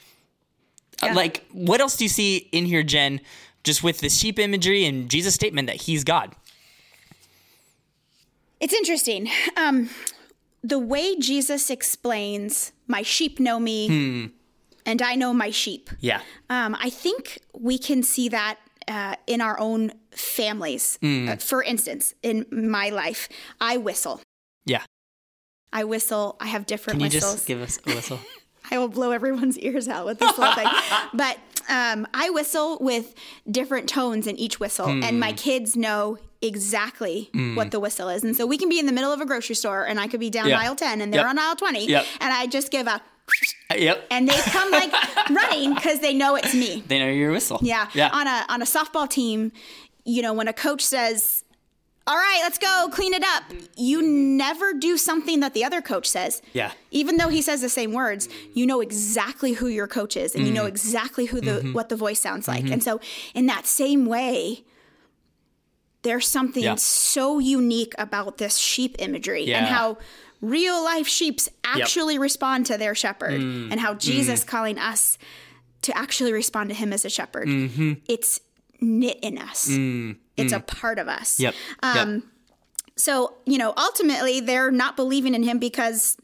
Uh, 1.02 1.06
yeah. 1.06 1.14
Like, 1.14 1.44
what 1.50 1.80
else 1.80 1.96
do 1.96 2.04
you 2.04 2.10
see 2.10 2.48
in 2.52 2.66
here, 2.66 2.82
Jen, 2.82 3.22
just 3.64 3.82
with 3.82 4.00
the 4.00 4.10
sheep 4.10 4.38
imagery 4.38 4.84
and 4.84 5.08
Jesus' 5.08 5.34
statement 5.34 5.66
that 5.66 5.76
he's 5.76 6.04
God? 6.04 6.36
It's 8.60 8.74
interesting. 8.74 9.28
Um, 9.56 9.88
the 10.62 10.78
way 10.78 11.16
Jesus 11.16 11.70
explains, 11.70 12.72
my 12.86 13.02
sheep 13.02 13.40
know 13.40 13.58
me 13.58 13.88
hmm. 13.88 14.26
and 14.86 15.02
I 15.02 15.14
know 15.14 15.32
my 15.32 15.50
sheep. 15.50 15.90
Yeah. 16.00 16.20
Um, 16.48 16.76
I 16.80 16.90
think 16.90 17.40
we 17.58 17.78
can 17.78 18.02
see 18.02 18.28
that 18.28 18.58
uh, 18.88 19.16
in 19.26 19.40
our 19.40 19.58
own 19.58 19.92
families. 20.10 20.98
Mm. 21.02 21.28
Uh, 21.28 21.36
for 21.36 21.62
instance, 21.62 22.14
in 22.22 22.46
my 22.50 22.88
life, 22.90 23.28
I 23.60 23.76
whistle. 23.76 24.20
Yeah. 24.64 24.82
I 25.72 25.84
whistle. 25.84 26.36
I 26.40 26.46
have 26.48 26.66
different 26.66 26.98
Can 26.98 27.10
you 27.10 27.16
whistles. 27.16 27.34
just 27.34 27.46
give 27.46 27.60
us 27.60 27.78
a 27.86 27.94
whistle? 27.94 28.20
I 28.70 28.78
will 28.78 28.88
blow 28.88 29.10
everyone's 29.10 29.58
ears 29.58 29.88
out 29.88 30.06
with 30.06 30.18
this 30.18 30.38
little 30.38 30.54
thing. 30.54 30.68
But 31.14 31.38
um, 31.68 32.06
I 32.14 32.30
whistle 32.30 32.78
with 32.80 33.14
different 33.50 33.88
tones 33.88 34.26
in 34.26 34.36
each 34.36 34.60
whistle, 34.60 34.86
mm. 34.86 35.02
and 35.02 35.18
my 35.20 35.32
kids 35.32 35.76
know 35.76 36.18
exactly 36.40 37.30
mm. 37.32 37.54
what 37.54 37.70
the 37.70 37.78
whistle 37.78 38.08
is. 38.08 38.24
And 38.24 38.36
so 38.36 38.46
we 38.46 38.58
can 38.58 38.68
be 38.68 38.78
in 38.78 38.86
the 38.86 38.92
middle 38.92 39.12
of 39.12 39.20
a 39.20 39.26
grocery 39.26 39.54
store, 39.54 39.84
and 39.86 40.00
I 40.00 40.08
could 40.08 40.20
be 40.20 40.30
down 40.30 40.48
yep. 40.48 40.58
aisle 40.58 40.74
10, 40.74 41.00
and 41.00 41.12
they're 41.12 41.20
yep. 41.20 41.30
on 41.30 41.38
aisle 41.38 41.56
20, 41.56 41.86
yep. 41.86 42.04
and 42.20 42.32
I 42.32 42.46
just 42.46 42.70
give 42.70 42.86
a 42.86 43.00
Yep. 43.74 44.06
And 44.10 44.28
they 44.28 44.36
come 44.36 44.70
like 44.70 44.92
running 45.30 45.74
because 45.74 46.00
they 46.00 46.12
know 46.12 46.34
it's 46.34 46.54
me. 46.54 46.82
They 46.86 46.98
know 46.98 47.08
your 47.08 47.30
whistle. 47.30 47.58
Yeah. 47.62 47.88
yeah. 47.94 48.10
On 48.12 48.26
a 48.26 48.44
on 48.50 48.60
a 48.60 48.66
softball 48.66 49.08
team, 49.08 49.52
you 50.04 50.20
know, 50.20 50.32
when 50.32 50.48
a 50.48 50.52
coach 50.52 50.82
says, 50.82 51.41
all 52.06 52.16
right, 52.16 52.40
let's 52.42 52.58
go 52.58 52.88
clean 52.90 53.14
it 53.14 53.22
up. 53.24 53.44
You 53.76 54.02
never 54.02 54.72
do 54.74 54.96
something 54.96 55.40
that 55.40 55.54
the 55.54 55.64
other 55.64 55.80
coach 55.80 56.08
says. 56.08 56.42
Yeah. 56.52 56.72
Even 56.90 57.16
though 57.16 57.28
he 57.28 57.42
says 57.42 57.60
the 57.60 57.68
same 57.68 57.92
words, 57.92 58.28
you 58.54 58.66
know 58.66 58.80
exactly 58.80 59.52
who 59.52 59.68
your 59.68 59.86
coach 59.86 60.16
is 60.16 60.34
and 60.34 60.44
mm. 60.44 60.48
you 60.48 60.52
know 60.52 60.64
mm. 60.64 60.68
exactly 60.68 61.26
who 61.26 61.40
the 61.40 61.52
mm-hmm. 61.52 61.72
what 61.72 61.88
the 61.88 61.96
voice 61.96 62.20
sounds 62.20 62.48
like. 62.48 62.64
Mm-hmm. 62.64 62.72
And 62.74 62.82
so 62.82 63.00
in 63.34 63.46
that 63.46 63.66
same 63.66 64.06
way, 64.06 64.64
there's 66.02 66.26
something 66.26 66.64
yeah. 66.64 66.74
so 66.74 67.38
unique 67.38 67.94
about 67.98 68.38
this 68.38 68.56
sheep 68.56 68.96
imagery 68.98 69.44
yeah. 69.44 69.58
and 69.58 69.66
how 69.66 69.98
real 70.40 70.82
life 70.82 71.06
sheeps 71.06 71.48
actually 71.62 72.14
yep. 72.14 72.22
respond 72.22 72.66
to 72.66 72.76
their 72.76 72.96
shepherd 72.96 73.40
mm. 73.40 73.70
and 73.70 73.78
how 73.78 73.94
Jesus 73.94 74.42
mm. 74.42 74.48
calling 74.48 74.78
us 74.78 75.18
to 75.82 75.96
actually 75.96 76.32
respond 76.32 76.70
to 76.70 76.74
him 76.74 76.92
as 76.92 77.04
a 77.04 77.10
shepherd. 77.10 77.46
Mm-hmm. 77.46 77.92
It's 78.08 78.40
knit 78.80 79.18
in 79.22 79.38
us. 79.38 79.68
Mm. 79.68 80.16
It's 80.36 80.52
a 80.52 80.60
mm. 80.60 80.66
part 80.66 80.98
of 80.98 81.08
us. 81.08 81.38
Yep. 81.38 81.54
Um, 81.82 82.14
yep. 82.14 82.22
So, 82.96 83.34
you 83.46 83.58
know, 83.58 83.72
ultimately 83.76 84.40
they're 84.40 84.70
not 84.70 84.96
believing 84.96 85.34
in 85.34 85.42
him 85.42 85.58
because 85.58 86.16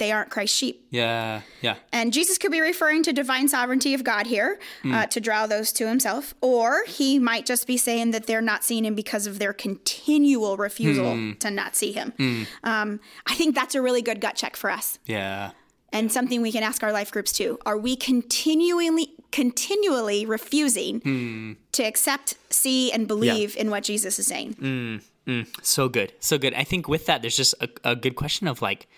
they 0.00 0.10
aren't 0.10 0.30
Christ's 0.30 0.56
sheep. 0.56 0.86
Yeah, 0.90 1.42
yeah. 1.60 1.76
And 1.92 2.12
Jesus 2.12 2.38
could 2.38 2.50
be 2.50 2.60
referring 2.60 3.02
to 3.04 3.12
divine 3.12 3.48
sovereignty 3.48 3.92
of 3.94 4.02
God 4.02 4.26
here 4.26 4.58
mm. 4.82 4.94
uh, 4.94 5.06
to 5.06 5.20
draw 5.20 5.46
those 5.46 5.72
to 5.72 5.86
himself, 5.86 6.34
or 6.40 6.84
he 6.86 7.18
might 7.18 7.44
just 7.44 7.66
be 7.66 7.76
saying 7.76 8.10
that 8.12 8.26
they're 8.26 8.40
not 8.40 8.64
seeing 8.64 8.84
him 8.86 8.94
because 8.94 9.26
of 9.26 9.38
their 9.38 9.52
continual 9.52 10.56
refusal 10.56 11.04
mm. 11.04 11.38
to 11.40 11.50
not 11.50 11.76
see 11.76 11.92
him. 11.92 12.12
Mm. 12.18 12.46
Um, 12.64 13.00
I 13.26 13.34
think 13.34 13.54
that's 13.54 13.74
a 13.74 13.82
really 13.82 14.00
good 14.02 14.20
gut 14.20 14.36
check 14.36 14.56
for 14.56 14.70
us. 14.70 14.98
Yeah. 15.04 15.50
And 15.92 16.12
something 16.12 16.40
we 16.40 16.52
can 16.52 16.62
ask 16.62 16.82
our 16.82 16.92
life 16.92 17.10
groups 17.10 17.32
too. 17.32 17.58
Are 17.66 17.76
we 17.76 17.96
continually 17.96 19.08
continually 19.32 20.26
refusing 20.26 21.00
hmm. 21.00 21.52
to 21.72 21.82
accept, 21.84 22.34
see, 22.50 22.90
and 22.92 23.06
believe 23.06 23.54
yeah. 23.54 23.62
in 23.62 23.70
what 23.70 23.84
Jesus 23.84 24.18
is 24.18 24.26
saying? 24.26 24.54
Mm, 24.54 25.02
mm. 25.26 25.46
So 25.62 25.88
good. 25.88 26.12
So 26.20 26.36
good. 26.38 26.54
I 26.54 26.64
think 26.64 26.88
with 26.88 27.06
that, 27.06 27.22
there's 27.22 27.36
just 27.36 27.54
a, 27.60 27.68
a 27.84 27.96
good 27.96 28.16
question 28.16 28.48
of 28.48 28.60
like, 28.60 28.88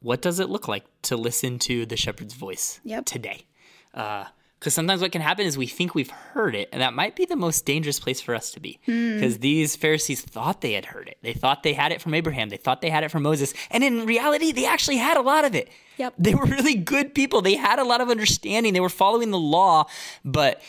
what 0.00 0.22
does 0.22 0.40
it 0.40 0.48
look 0.48 0.68
like 0.68 0.84
to 1.02 1.16
listen 1.16 1.58
to 1.60 1.86
the 1.86 1.96
shepherd's 1.96 2.34
voice 2.34 2.80
yep. 2.84 3.04
today? 3.04 3.46
Because 4.58 4.74
sometimes 4.74 5.00
what 5.00 5.12
can 5.12 5.20
happen 5.22 5.46
is 5.46 5.56
we 5.56 5.68
think 5.68 5.94
we've 5.94 6.10
heard 6.10 6.56
it, 6.56 6.68
and 6.72 6.82
that 6.82 6.92
might 6.92 7.14
be 7.14 7.24
the 7.24 7.36
most 7.36 7.64
dangerous 7.64 8.00
place 8.00 8.20
for 8.20 8.34
us 8.34 8.50
to 8.52 8.60
be. 8.60 8.80
Because 8.86 9.36
hmm. 9.36 9.40
these 9.40 9.76
Pharisees 9.76 10.22
thought 10.22 10.62
they 10.62 10.72
had 10.72 10.86
heard 10.86 11.08
it. 11.08 11.18
They 11.22 11.32
thought 11.32 11.62
they 11.62 11.74
had 11.74 11.92
it 11.92 12.02
from 12.02 12.12
Abraham. 12.14 12.48
They 12.48 12.56
thought 12.56 12.80
they 12.80 12.90
had 12.90 13.04
it 13.04 13.10
from 13.10 13.22
Moses. 13.22 13.54
And 13.70 13.84
in 13.84 14.04
reality, 14.04 14.50
they 14.50 14.66
actually 14.66 14.96
had 14.96 15.16
a 15.16 15.20
lot 15.22 15.44
of 15.44 15.54
it. 15.54 15.68
Yep. 15.98 16.14
They 16.18 16.34
were 16.34 16.44
really 16.44 16.74
good 16.74 17.14
people. 17.14 17.40
They 17.40 17.54
had 17.54 17.78
a 17.78 17.84
lot 17.84 18.00
of 18.00 18.08
understanding. 18.10 18.72
They 18.72 18.80
were 18.80 18.88
following 18.88 19.30
the 19.30 19.38
law, 19.38 19.86
but 20.24 20.60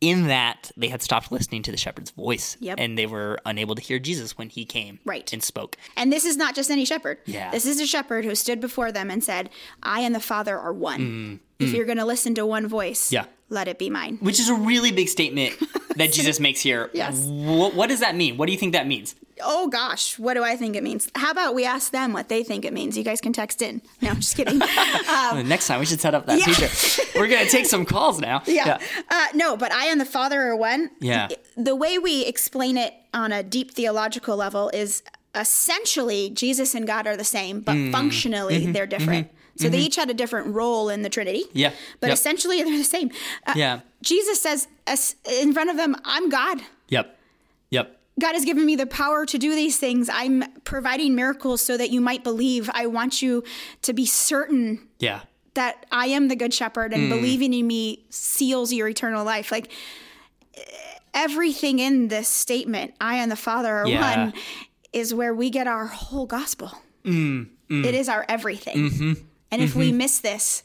in 0.00 0.26
that 0.26 0.70
they 0.76 0.88
had 0.88 1.02
stopped 1.02 1.32
listening 1.32 1.62
to 1.62 1.70
the 1.70 1.76
shepherd's 1.76 2.10
voice 2.10 2.56
Yep. 2.60 2.78
and 2.78 2.98
they 2.98 3.06
were 3.06 3.38
unable 3.46 3.74
to 3.74 3.80
hear 3.80 3.98
Jesus 3.98 4.36
when 4.36 4.50
he 4.50 4.66
came 4.66 4.98
Right. 5.06 5.32
and 5.32 5.42
spoke. 5.42 5.76
And 5.96 6.12
this 6.12 6.26
is 6.26 6.36
not 6.36 6.54
just 6.54 6.70
any 6.70 6.84
shepherd. 6.84 7.16
Yeah. 7.24 7.50
This 7.50 7.64
is 7.64 7.80
a 7.80 7.86
shepherd 7.86 8.24
who 8.26 8.34
stood 8.34 8.60
before 8.60 8.92
them 8.92 9.10
and 9.10 9.24
said, 9.24 9.48
I 9.82 10.00
and 10.00 10.14
the 10.14 10.20
Father 10.20 10.58
are 10.58 10.72
one. 10.72 11.40
If 11.58 11.72
you're 11.72 11.86
going 11.86 11.96
to 11.96 12.04
listen 12.04 12.34
to 12.34 12.44
one 12.44 12.66
voice, 12.68 13.08
Mm, 13.08 13.12
Yeah. 13.12 13.24
Let 13.48 13.68
it 13.68 13.78
be 13.78 13.90
mine. 13.90 14.18
Which 14.20 14.40
is 14.40 14.48
a 14.48 14.54
really 14.54 14.92
big 14.92 15.08
statement 15.08 15.54
that 15.96 16.12
Jesus 16.12 16.40
makes 16.40 16.60
here. 16.60 16.90
Yes. 16.92 17.24
What, 17.26 17.74
what 17.74 17.88
does 17.88 18.00
that 18.00 18.16
mean? 18.16 18.36
What 18.36 18.46
do 18.46 18.52
you 18.52 18.58
think 18.58 18.72
that 18.72 18.86
means? 18.86 19.14
Oh 19.44 19.68
gosh, 19.68 20.18
what 20.18 20.32
do 20.34 20.42
I 20.42 20.56
think 20.56 20.76
it 20.76 20.82
means? 20.82 21.10
How 21.14 21.30
about 21.30 21.54
we 21.54 21.66
ask 21.66 21.92
them 21.92 22.14
what 22.14 22.30
they 22.30 22.42
think 22.42 22.64
it 22.64 22.72
means? 22.72 22.96
You 22.96 23.04
guys 23.04 23.20
can 23.20 23.34
text 23.34 23.60
in. 23.60 23.82
No, 24.00 24.08
I'm 24.10 24.16
just 24.16 24.34
kidding. 24.36 24.60
Well, 25.06 25.44
next 25.44 25.66
time 25.66 25.80
we 25.80 25.86
should 25.86 26.00
set 26.00 26.14
up 26.14 26.24
that 26.26 26.32
Um, 26.34 26.38
yeah. 26.38 26.46
feature. 26.54 27.02
We're 27.18 27.28
gonna 27.28 27.44
take 27.48 27.66
some 27.66 27.84
calls 27.84 28.18
now. 28.20 28.42
yeah. 28.46 28.78
Uh, 29.10 29.26
no, 29.34 29.56
but 29.56 29.72
I 29.72 29.86
and 29.86 30.00
the 30.00 30.04
Father 30.06 30.40
are 30.42 30.56
one. 30.56 30.90
Yeah. 31.00 31.28
The 31.56 31.74
way 31.76 31.98
we 31.98 32.24
explain 32.24 32.76
it 32.78 32.94
on 33.12 33.32
a 33.32 33.42
deep 33.42 33.72
theological 33.72 34.36
level 34.36 34.70
is 34.70 35.02
essentially 35.34 36.30
Jesus 36.30 36.74
and 36.74 36.86
God 36.86 37.06
are 37.06 37.16
the 37.16 37.24
same, 37.24 37.60
but 37.60 37.74
Mm. 37.74 37.92
functionally 37.92 38.60
Mm-hmm. 38.60 38.72
they're 38.72 38.86
different. 38.86 39.30
So 39.56 39.68
they 39.68 39.78
each 39.78 39.96
had 39.96 40.10
a 40.10 40.14
different 40.14 40.48
role 40.54 40.88
in 40.88 41.02
the 41.02 41.08
Trinity. 41.08 41.44
Yeah. 41.52 41.72
But 42.00 42.08
Yep. 42.08 42.14
essentially 42.14 42.62
they're 42.62 42.76
the 42.76 42.84
same. 42.84 43.10
Uh, 43.46 43.54
Yeah. 43.56 43.80
Jesus 44.02 44.40
says 44.40 44.68
in 45.40 45.52
front 45.52 45.70
of 45.70 45.76
them, 45.76 45.96
I'm 46.04 46.28
God. 46.28 46.62
Yep. 46.88 47.18
Yep. 47.70 48.00
God 48.20 48.32
has 48.34 48.44
given 48.44 48.64
me 48.64 48.76
the 48.76 48.86
power 48.86 49.26
to 49.26 49.38
do 49.38 49.54
these 49.54 49.76
things. 49.78 50.08
I'm 50.12 50.44
providing 50.64 51.14
miracles 51.14 51.60
so 51.60 51.76
that 51.76 51.90
you 51.90 52.00
might 52.00 52.22
believe. 52.24 52.70
I 52.72 52.86
want 52.86 53.20
you 53.22 53.42
to 53.82 53.92
be 53.92 54.06
certain 54.06 54.88
Yeah. 55.00 55.20
that 55.54 55.84
I 55.90 56.06
am 56.06 56.28
the 56.28 56.36
good 56.36 56.54
shepherd 56.54 56.92
and 56.92 57.08
believing 57.10 57.52
in 57.52 57.66
me 57.66 58.04
seals 58.10 58.72
your 58.72 58.88
eternal 58.88 59.24
life. 59.24 59.50
Like 59.52 59.70
everything 61.14 61.78
in 61.78 62.08
this 62.08 62.28
statement, 62.28 62.94
I 63.00 63.16
and 63.16 63.30
the 63.30 63.36
Father 63.36 63.74
are 63.78 63.88
Yeah. 63.88 64.24
one, 64.26 64.34
is 64.92 65.12
where 65.14 65.34
we 65.34 65.50
get 65.50 65.66
our 65.66 65.86
whole 65.86 66.26
gospel. 66.26 66.72
Hmm. 67.04 67.44
It 67.68 67.94
is 67.94 68.08
our 68.08 68.24
everything. 68.28 68.76
Mm-hmm. 68.76 69.12
And 69.50 69.62
if 69.62 69.74
we 69.74 69.92
miss 69.92 70.18
this, 70.18 70.62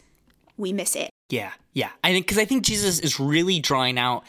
we 0.58 0.74
miss 0.74 0.96
it. 0.96 1.10
Yeah, 1.30 1.52
yeah. 1.74 1.90
I 2.04 2.12
think 2.12 2.26
because 2.26 2.38
I 2.38 2.46
think 2.46 2.64
Jesus 2.66 3.00
is 3.00 3.20
really 3.20 3.60
drawing 3.60 3.98
out 3.98 4.24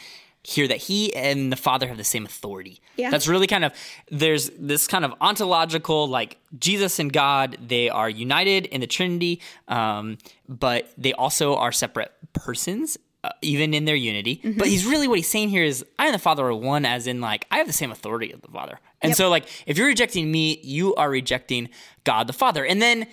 here 0.45 0.67
that 0.69 0.77
he 0.79 1.15
and 1.15 1.53
the 1.53 1.57
Father 1.57 1.87
have 1.89 1.97
the 1.97 2.05
same 2.05 2.25
authority. 2.25 2.81
Yeah. 2.97 3.11
That's 3.11 3.29
really 3.29 3.47
kind 3.47 3.65
of 3.65 3.73
there's 4.11 4.51
this 4.59 4.87
kind 4.87 5.05
of 5.05 5.15
ontological 5.21 6.09
like 6.09 6.37
Jesus 6.59 6.99
and 6.99 7.13
God 7.13 7.57
they 7.65 7.89
are 7.89 8.09
united 8.11 8.67
in 8.67 8.81
the 8.81 8.87
Trinity, 8.87 9.41
um, 9.69 10.19
but 10.49 10.91
they 10.99 11.13
also 11.13 11.57
are 11.57 11.73
separate 11.73 12.13
persons. 12.33 12.99
Uh, 13.25 13.31
even 13.41 13.73
in 13.73 13.85
their 13.85 13.95
unity, 13.95 14.41
Mm-hmm. 14.43 14.59
but 14.59 14.67
he's 14.67 14.85
really 14.85 15.07
what 15.07 15.17
he's 15.17 15.29
saying 15.29 15.49
here 15.51 15.63
is 15.63 15.85
I 15.97 16.07
and 16.07 16.15
the 16.15 16.19
Father 16.19 16.45
are 16.45 16.53
one, 16.57 16.85
as 16.85 17.07
in 17.07 17.21
like 17.21 17.47
I 17.53 17.59
have 17.59 17.69
the 17.69 17.73
same 17.73 17.93
authority 17.93 18.33
as 18.33 18.41
the 18.41 18.49
Father, 18.49 18.81
and 19.01 19.11
Yep. 19.11 19.17
so 19.17 19.29
like 19.29 19.45
if 19.65 19.79
you're 19.79 19.87
rejecting 19.87 20.29
me, 20.29 20.59
you 20.65 20.97
are 20.97 21.09
rejecting 21.09 21.69
God 22.03 22.27
the 22.27 22.33
Father, 22.33 22.67
and 22.67 22.83
then 22.83 23.07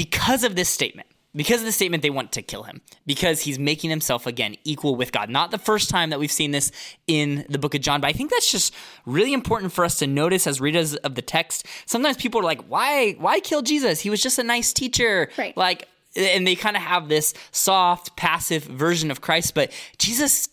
because 0.00 0.44
of 0.44 0.56
this 0.56 0.70
statement, 0.70 1.06
because 1.34 1.60
of 1.60 1.66
the 1.66 1.72
statement, 1.72 2.02
they 2.02 2.08
want 2.08 2.32
to 2.32 2.40
kill 2.40 2.62
him 2.62 2.80
because 3.04 3.42
he's 3.42 3.58
making 3.58 3.90
himself 3.90 4.26
again 4.26 4.56
equal 4.64 4.96
with 4.96 5.12
God. 5.12 5.28
Not 5.28 5.50
the 5.50 5.58
first 5.58 5.90
time 5.90 6.08
that 6.08 6.18
we've 6.18 6.32
seen 6.32 6.52
this 6.52 6.72
in 7.06 7.44
the 7.50 7.58
book 7.58 7.74
of 7.74 7.82
John, 7.82 8.00
but 8.00 8.08
I 8.08 8.14
think 8.14 8.30
that's 8.30 8.50
just 8.50 8.74
really 9.04 9.34
important 9.34 9.74
for 9.74 9.84
us 9.84 9.98
to 9.98 10.06
notice 10.06 10.46
as 10.46 10.58
readers 10.58 10.96
of 10.96 11.16
the 11.16 11.20
text. 11.20 11.66
Sometimes 11.84 12.16
people 12.16 12.40
are 12.40 12.44
like, 12.44 12.62
"Why? 12.62 13.12
Why 13.18 13.40
kill 13.40 13.60
Jesus? 13.60 14.00
He 14.00 14.08
was 14.08 14.22
just 14.22 14.38
a 14.38 14.42
nice 14.42 14.72
teacher." 14.72 15.28
Right. 15.36 15.54
Like. 15.54 15.86
And 16.16 16.44
they 16.44 16.56
kind 16.56 16.76
of 16.76 16.82
have 16.82 17.08
this 17.08 17.34
soft, 17.52 18.16
passive 18.16 18.64
version 18.64 19.12
of 19.12 19.20
Christ, 19.20 19.54
but 19.54 19.70
Jesus 19.96 20.48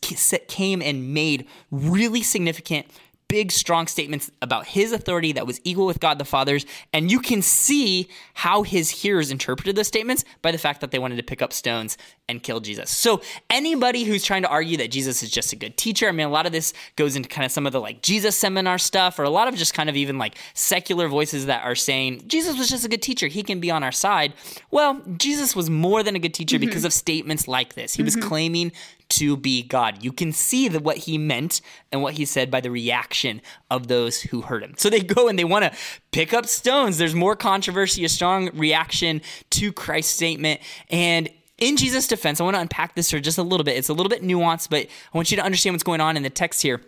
came 0.47 0.83
and 0.83 1.15
made 1.15 1.47
really 1.71 2.21
significant 2.21 2.85
big, 3.27 3.51
strong 3.51 3.87
statements 3.87 4.31
about 4.41 4.67
his 4.67 4.91
authority 4.91 5.31
that 5.33 5.45
was 5.45 5.59
equal 5.63 5.85
with 5.85 5.99
God 5.99 6.17
the 6.17 6.25
Father's. 6.25 6.65
And 6.93 7.11
you 7.11 7.19
can 7.19 7.41
see 7.41 8.09
how 8.33 8.63
his 8.63 8.89
hearers 8.89 9.31
interpreted 9.31 9.75
those 9.75 9.87
statements 9.87 10.23
by 10.41 10.51
the 10.51 10.57
fact 10.57 10.81
that 10.81 10.91
they 10.91 10.99
wanted 10.99 11.17
to 11.17 11.23
pick 11.23 11.41
up 11.41 11.53
stones 11.53 11.97
and 12.29 12.43
kill 12.43 12.59
Jesus. 12.59 12.89
So, 12.89 13.21
anybody 13.49 14.03
who's 14.03 14.23
trying 14.23 14.41
to 14.41 14.49
argue 14.49 14.77
that 14.77 14.91
Jesus 14.91 15.23
is 15.23 15.29
just 15.29 15.53
a 15.53 15.55
good 15.55 15.77
teacher, 15.77 16.07
I 16.07 16.11
mean, 16.11 16.27
a 16.27 16.29
lot 16.29 16.45
of 16.45 16.51
this 16.51 16.73
goes 16.95 17.15
into 17.15 17.29
kind 17.29 17.45
of 17.45 17.51
some 17.51 17.65
of 17.65 17.73
the 17.73 17.79
like 17.79 18.01
Jesus 18.01 18.35
seminar 18.35 18.77
stuff, 18.77 19.17
or 19.17 19.23
a 19.23 19.29
lot 19.29 19.47
of 19.47 19.55
just 19.55 19.73
kind 19.73 19.89
of 19.89 19.95
even 19.95 20.17
like 20.17 20.37
secular 20.53 21.07
voices 21.07 21.45
that 21.45 21.63
are 21.63 21.75
saying 21.75 22.23
Jesus 22.27 22.57
was 22.57 22.69
just 22.69 22.85
a 22.85 22.89
good 22.89 23.01
teacher. 23.01 23.27
He 23.27 23.43
can 23.43 23.59
be 23.59 23.71
on 23.71 23.83
our 23.83 23.91
side. 23.91 24.33
Well, 24.71 25.01
Jesus 25.17 25.55
was 25.55 25.69
more 25.69 26.03
than 26.03 26.15
a 26.15 26.19
good 26.19 26.33
teacher 26.33 26.57
mm-hmm. 26.57 26.65
because 26.65 26.83
of 26.83 26.93
statements 26.93 27.47
like 27.47 27.75
this. 27.75 27.93
He 27.93 28.03
was 28.03 28.15
mm-hmm. 28.15 28.27
claiming 28.27 28.71
to 29.09 29.37
be 29.37 29.63
God. 29.63 30.03
You 30.03 30.11
can 30.11 30.31
see 30.31 30.69
what 30.69 30.97
he 30.97 31.17
meant 31.17 31.61
and 31.91 32.01
what 32.01 32.15
he 32.15 32.25
said 32.25 32.51
by 32.51 32.61
the 32.61 32.71
reaction 32.71 33.41
of 33.71 33.87
those 33.87 34.21
who 34.21 34.41
heard 34.41 34.63
him. 34.63 34.73
So 34.77 34.89
they 34.89 35.01
go 35.01 35.27
and 35.27 35.37
they 35.37 35.43
want 35.43 35.65
to 35.65 35.71
pick 36.11 36.33
up 36.33 36.45
stones. 36.45 36.97
There's 36.97 37.15
more 37.15 37.35
controversy, 37.35 38.03
a 38.05 38.09
strong 38.09 38.49
reaction 38.53 39.21
to 39.51 39.71
Christ's 39.71 40.13
statement. 40.13 40.61
And 40.89 41.29
in 41.57 41.77
Jesus' 41.77 42.07
defense, 42.07 42.39
I 42.39 42.43
want 42.43 42.55
to 42.55 42.61
unpack 42.61 42.95
this 42.95 43.11
for 43.11 43.19
just 43.19 43.37
a 43.37 43.43
little 43.43 43.63
bit. 43.63 43.77
It's 43.77 43.89
a 43.89 43.93
little 43.93 44.09
bit 44.09 44.23
nuanced, 44.23 44.69
but 44.69 44.81
I 44.81 45.17
want 45.17 45.31
you 45.31 45.37
to 45.37 45.43
understand 45.43 45.73
what's 45.73 45.83
going 45.83 46.01
on 46.01 46.17
in 46.17 46.23
the 46.23 46.29
text 46.29 46.61
here 46.61 46.81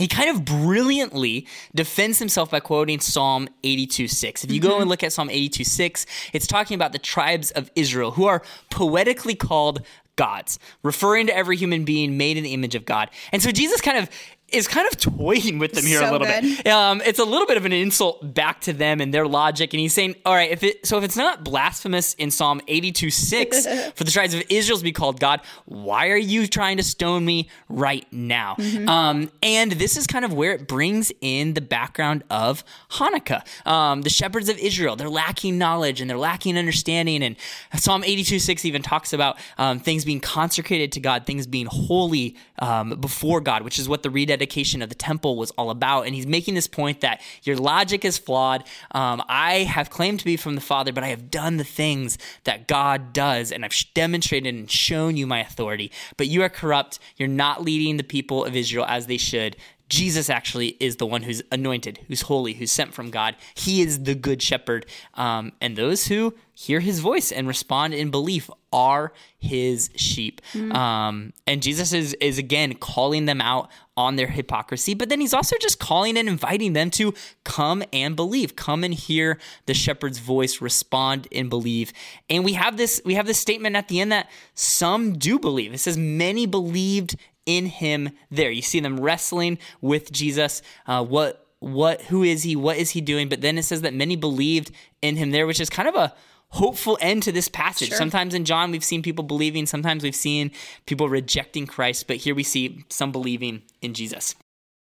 he 0.00 0.08
kind 0.08 0.30
of 0.30 0.44
brilliantly 0.44 1.46
defends 1.74 2.18
himself 2.18 2.50
by 2.50 2.58
quoting 2.58 3.00
Psalm 3.00 3.48
82 3.62 4.08
6. 4.08 4.44
If 4.44 4.50
you 4.50 4.60
go 4.60 4.72
and 4.72 4.80
mm-hmm. 4.80 4.88
look 4.88 5.02
at 5.02 5.12
Psalm 5.12 5.28
82 5.28 5.64
6, 5.64 6.06
it's 6.32 6.46
talking 6.46 6.74
about 6.74 6.92
the 6.92 6.98
tribes 6.98 7.50
of 7.50 7.70
Israel 7.76 8.12
who 8.12 8.24
are 8.24 8.42
poetically 8.70 9.34
called 9.34 9.82
gods, 10.16 10.58
referring 10.82 11.26
to 11.26 11.36
every 11.36 11.56
human 11.56 11.84
being 11.84 12.16
made 12.16 12.36
in 12.36 12.44
the 12.44 12.54
image 12.54 12.74
of 12.74 12.84
God. 12.84 13.10
And 13.32 13.42
so 13.42 13.50
Jesus 13.50 13.80
kind 13.80 13.98
of 13.98 14.08
is 14.52 14.68
kind 14.68 14.86
of 14.86 14.98
toying 14.98 15.58
with 15.58 15.72
them 15.72 15.84
here 15.84 16.02
a 16.02 16.10
little 16.10 16.26
good. 16.26 16.42
bit. 16.42 16.66
Um, 16.66 17.02
it's 17.04 17.18
a 17.18 17.24
little 17.24 17.46
bit 17.46 17.56
of 17.56 17.64
an 17.64 17.72
insult 17.72 18.34
back 18.34 18.60
to 18.62 18.72
them 18.72 19.00
and 19.00 19.12
their 19.12 19.26
logic. 19.26 19.72
And 19.72 19.80
he's 19.80 19.94
saying, 19.94 20.16
all 20.24 20.34
right, 20.34 20.50
if 20.50 20.62
it 20.62 20.86
so 20.86 20.98
if 20.98 21.04
it's 21.04 21.16
not 21.16 21.44
blasphemous 21.44 22.14
in 22.14 22.30
Psalm 22.30 22.60
82 22.68 23.10
6 23.10 23.66
for 23.94 24.04
the 24.04 24.10
tribes 24.10 24.34
of 24.34 24.42
Israel 24.48 24.78
to 24.78 24.84
be 24.84 24.92
called 24.92 25.20
God, 25.20 25.40
why 25.66 26.08
are 26.08 26.16
you 26.16 26.46
trying 26.46 26.76
to 26.76 26.82
stone 26.82 27.24
me 27.24 27.48
right 27.68 28.06
now? 28.12 28.56
Um, 28.86 29.30
and 29.42 29.72
this 29.72 29.96
is 29.96 30.06
kind 30.06 30.24
of 30.24 30.32
where 30.32 30.52
it 30.52 30.66
brings 30.66 31.12
in 31.20 31.54
the 31.54 31.60
background 31.60 32.24
of 32.30 32.64
Hanukkah. 32.92 33.46
Um, 33.66 34.02
the 34.02 34.10
shepherds 34.10 34.48
of 34.48 34.58
Israel, 34.58 34.96
they're 34.96 35.08
lacking 35.08 35.58
knowledge 35.58 36.00
and 36.00 36.08
they're 36.10 36.18
lacking 36.18 36.58
understanding. 36.58 37.22
And 37.22 37.36
Psalm 37.76 38.04
82 38.04 38.38
6 38.38 38.64
even 38.64 38.82
talks 38.82 39.12
about 39.12 39.38
um, 39.58 39.80
things 39.80 40.04
being 40.04 40.20
consecrated 40.20 40.92
to 40.92 41.00
God, 41.00 41.26
things 41.26 41.46
being 41.46 41.66
holy 41.66 42.36
um, 42.58 42.90
before 43.00 43.40
God, 43.40 43.62
which 43.62 43.78
is 43.78 43.88
what 43.88 44.02
the 44.02 44.10
rededication 44.40 44.80
of 44.80 44.88
the 44.88 44.94
temple 44.94 45.36
was 45.36 45.50
all 45.52 45.70
about. 45.70 46.06
And 46.06 46.14
he's 46.14 46.26
making 46.26 46.54
this 46.54 46.66
point 46.66 47.00
that 47.02 47.20
your 47.42 47.56
logic 47.56 48.04
is 48.04 48.16
flawed. 48.18 48.64
Um, 48.92 49.22
I 49.28 49.60
have 49.60 49.90
claimed 49.90 50.18
to 50.20 50.24
be 50.24 50.36
from 50.36 50.54
the 50.54 50.60
Father, 50.60 50.92
but 50.92 51.04
I 51.04 51.08
have 51.08 51.30
done 51.30 51.58
the 51.58 51.64
things 51.64 52.16
that 52.44 52.66
God 52.66 53.12
does, 53.12 53.52
and 53.52 53.64
I've 53.64 53.74
demonstrated 53.94 54.54
and 54.54 54.70
shown 54.70 55.16
you 55.16 55.26
my 55.26 55.40
authority. 55.40 55.92
But 56.16 56.28
you 56.28 56.42
are 56.42 56.48
corrupt. 56.48 56.98
You're 57.16 57.28
not 57.28 57.62
leading 57.62 57.98
the 57.98 58.04
people 58.04 58.44
of 58.44 58.56
Israel 58.56 58.86
as 58.88 59.06
they 59.06 59.18
should. 59.18 59.56
Jesus 59.90 60.30
actually 60.30 60.76
is 60.80 60.96
the 60.96 61.06
one 61.06 61.24
who's 61.24 61.42
anointed, 61.52 61.98
who's 62.06 62.22
holy, 62.22 62.54
who's 62.54 62.72
sent 62.72 62.94
from 62.94 63.10
God. 63.10 63.36
He 63.54 63.82
is 63.82 64.04
the 64.04 64.14
good 64.14 64.40
shepherd. 64.40 64.86
Um, 65.14 65.52
and 65.60 65.76
those 65.76 66.06
who 66.06 66.34
hear 66.54 66.80
his 66.80 67.00
voice 67.00 67.32
and 67.32 67.48
respond 67.48 67.92
in 67.92 68.10
belief 68.10 68.48
are 68.72 69.12
his 69.38 69.90
sheep. 69.96 70.40
Um, 70.72 71.32
and 71.46 71.60
Jesus 71.60 71.92
is, 71.92 72.14
is 72.14 72.38
again 72.38 72.74
calling 72.74 73.24
them 73.24 73.40
out 73.40 73.68
on 73.96 74.16
their 74.16 74.28
hypocrisy, 74.28 74.94
but 74.94 75.08
then 75.08 75.20
he's 75.20 75.34
also 75.34 75.56
just 75.60 75.80
calling 75.80 76.16
and 76.16 76.28
inviting 76.28 76.72
them 76.72 76.90
to 76.90 77.12
come 77.44 77.82
and 77.92 78.14
believe, 78.14 78.54
come 78.54 78.84
and 78.84 78.94
hear 78.94 79.38
the 79.66 79.74
shepherd's 79.74 80.18
voice, 80.18 80.60
respond 80.60 81.26
and 81.32 81.50
believe. 81.50 81.92
And 82.28 82.44
we 82.44 82.52
have 82.52 82.76
this, 82.76 83.02
we 83.04 83.14
have 83.14 83.26
this 83.26 83.40
statement 83.40 83.74
at 83.74 83.88
the 83.88 84.00
end 84.00 84.12
that 84.12 84.30
some 84.54 85.18
do 85.18 85.38
believe. 85.38 85.74
It 85.74 85.78
says, 85.78 85.98
many 85.98 86.46
believed 86.46 87.16
in 87.46 87.66
him 87.66 88.10
there. 88.30 88.50
You 88.50 88.62
see 88.62 88.80
them 88.80 89.00
wrestling 89.00 89.58
with 89.80 90.12
Jesus. 90.12 90.62
Uh, 90.86 91.04
what 91.04 91.46
what 91.60 92.02
who 92.02 92.22
is 92.22 92.42
he? 92.42 92.56
What 92.56 92.78
is 92.78 92.90
he 92.90 93.00
doing? 93.00 93.28
But 93.28 93.40
then 93.40 93.58
it 93.58 93.64
says 93.64 93.82
that 93.82 93.94
many 93.94 94.16
believed 94.16 94.70
in 95.02 95.16
him 95.16 95.30
there, 95.30 95.46
which 95.46 95.60
is 95.60 95.70
kind 95.70 95.88
of 95.88 95.94
a 95.94 96.14
hopeful 96.48 96.98
end 97.00 97.22
to 97.24 97.32
this 97.32 97.48
passage. 97.48 97.88
Sure. 97.88 97.98
Sometimes 97.98 98.34
in 98.34 98.44
John 98.44 98.70
we've 98.70 98.84
seen 98.84 99.02
people 99.02 99.24
believing, 99.24 99.66
sometimes 99.66 100.02
we've 100.02 100.14
seen 100.14 100.50
people 100.86 101.08
rejecting 101.08 101.66
Christ, 101.66 102.06
but 102.06 102.16
here 102.16 102.34
we 102.34 102.42
see 102.42 102.84
some 102.88 103.12
believing 103.12 103.62
in 103.80 103.94
Jesus. 103.94 104.34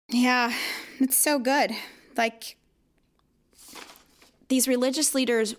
Yeah, 0.10 0.54
it's 1.00 1.18
so 1.18 1.40
good. 1.40 1.72
Like 2.18 2.58
these 4.48 4.68
religious 4.68 5.16
leaders, 5.16 5.56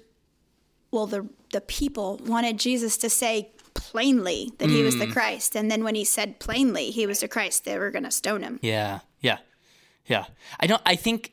well, 0.91 1.07
the 1.07 1.29
the 1.53 1.61
people 1.61 2.21
wanted 2.27 2.59
Jesus 2.59 2.97
to 2.99 3.09
say 3.09 3.51
plainly 3.97 4.53
that 4.59 4.69
he 4.69 4.83
was 4.83 4.99
the 4.99 5.07
Christ, 5.07 5.57
and 5.57 5.71
then 5.71 5.83
when 5.83 5.95
he 5.95 6.05
said 6.05 6.39
plainly 6.39 6.91
he 6.91 7.07
was 7.07 7.21
the 7.21 7.29
Christ, 7.29 7.65
they 7.65 7.79
were 7.79 7.91
going 7.91 8.05
to 8.05 8.11
stone 8.11 8.43
him. 8.43 8.59
Yeah, 8.61 9.01
yeah, 9.23 9.39
yeah. 10.05 10.27
I 10.61 10.67
don't. 10.67 10.83
I 10.85 10.97
think 10.97 11.33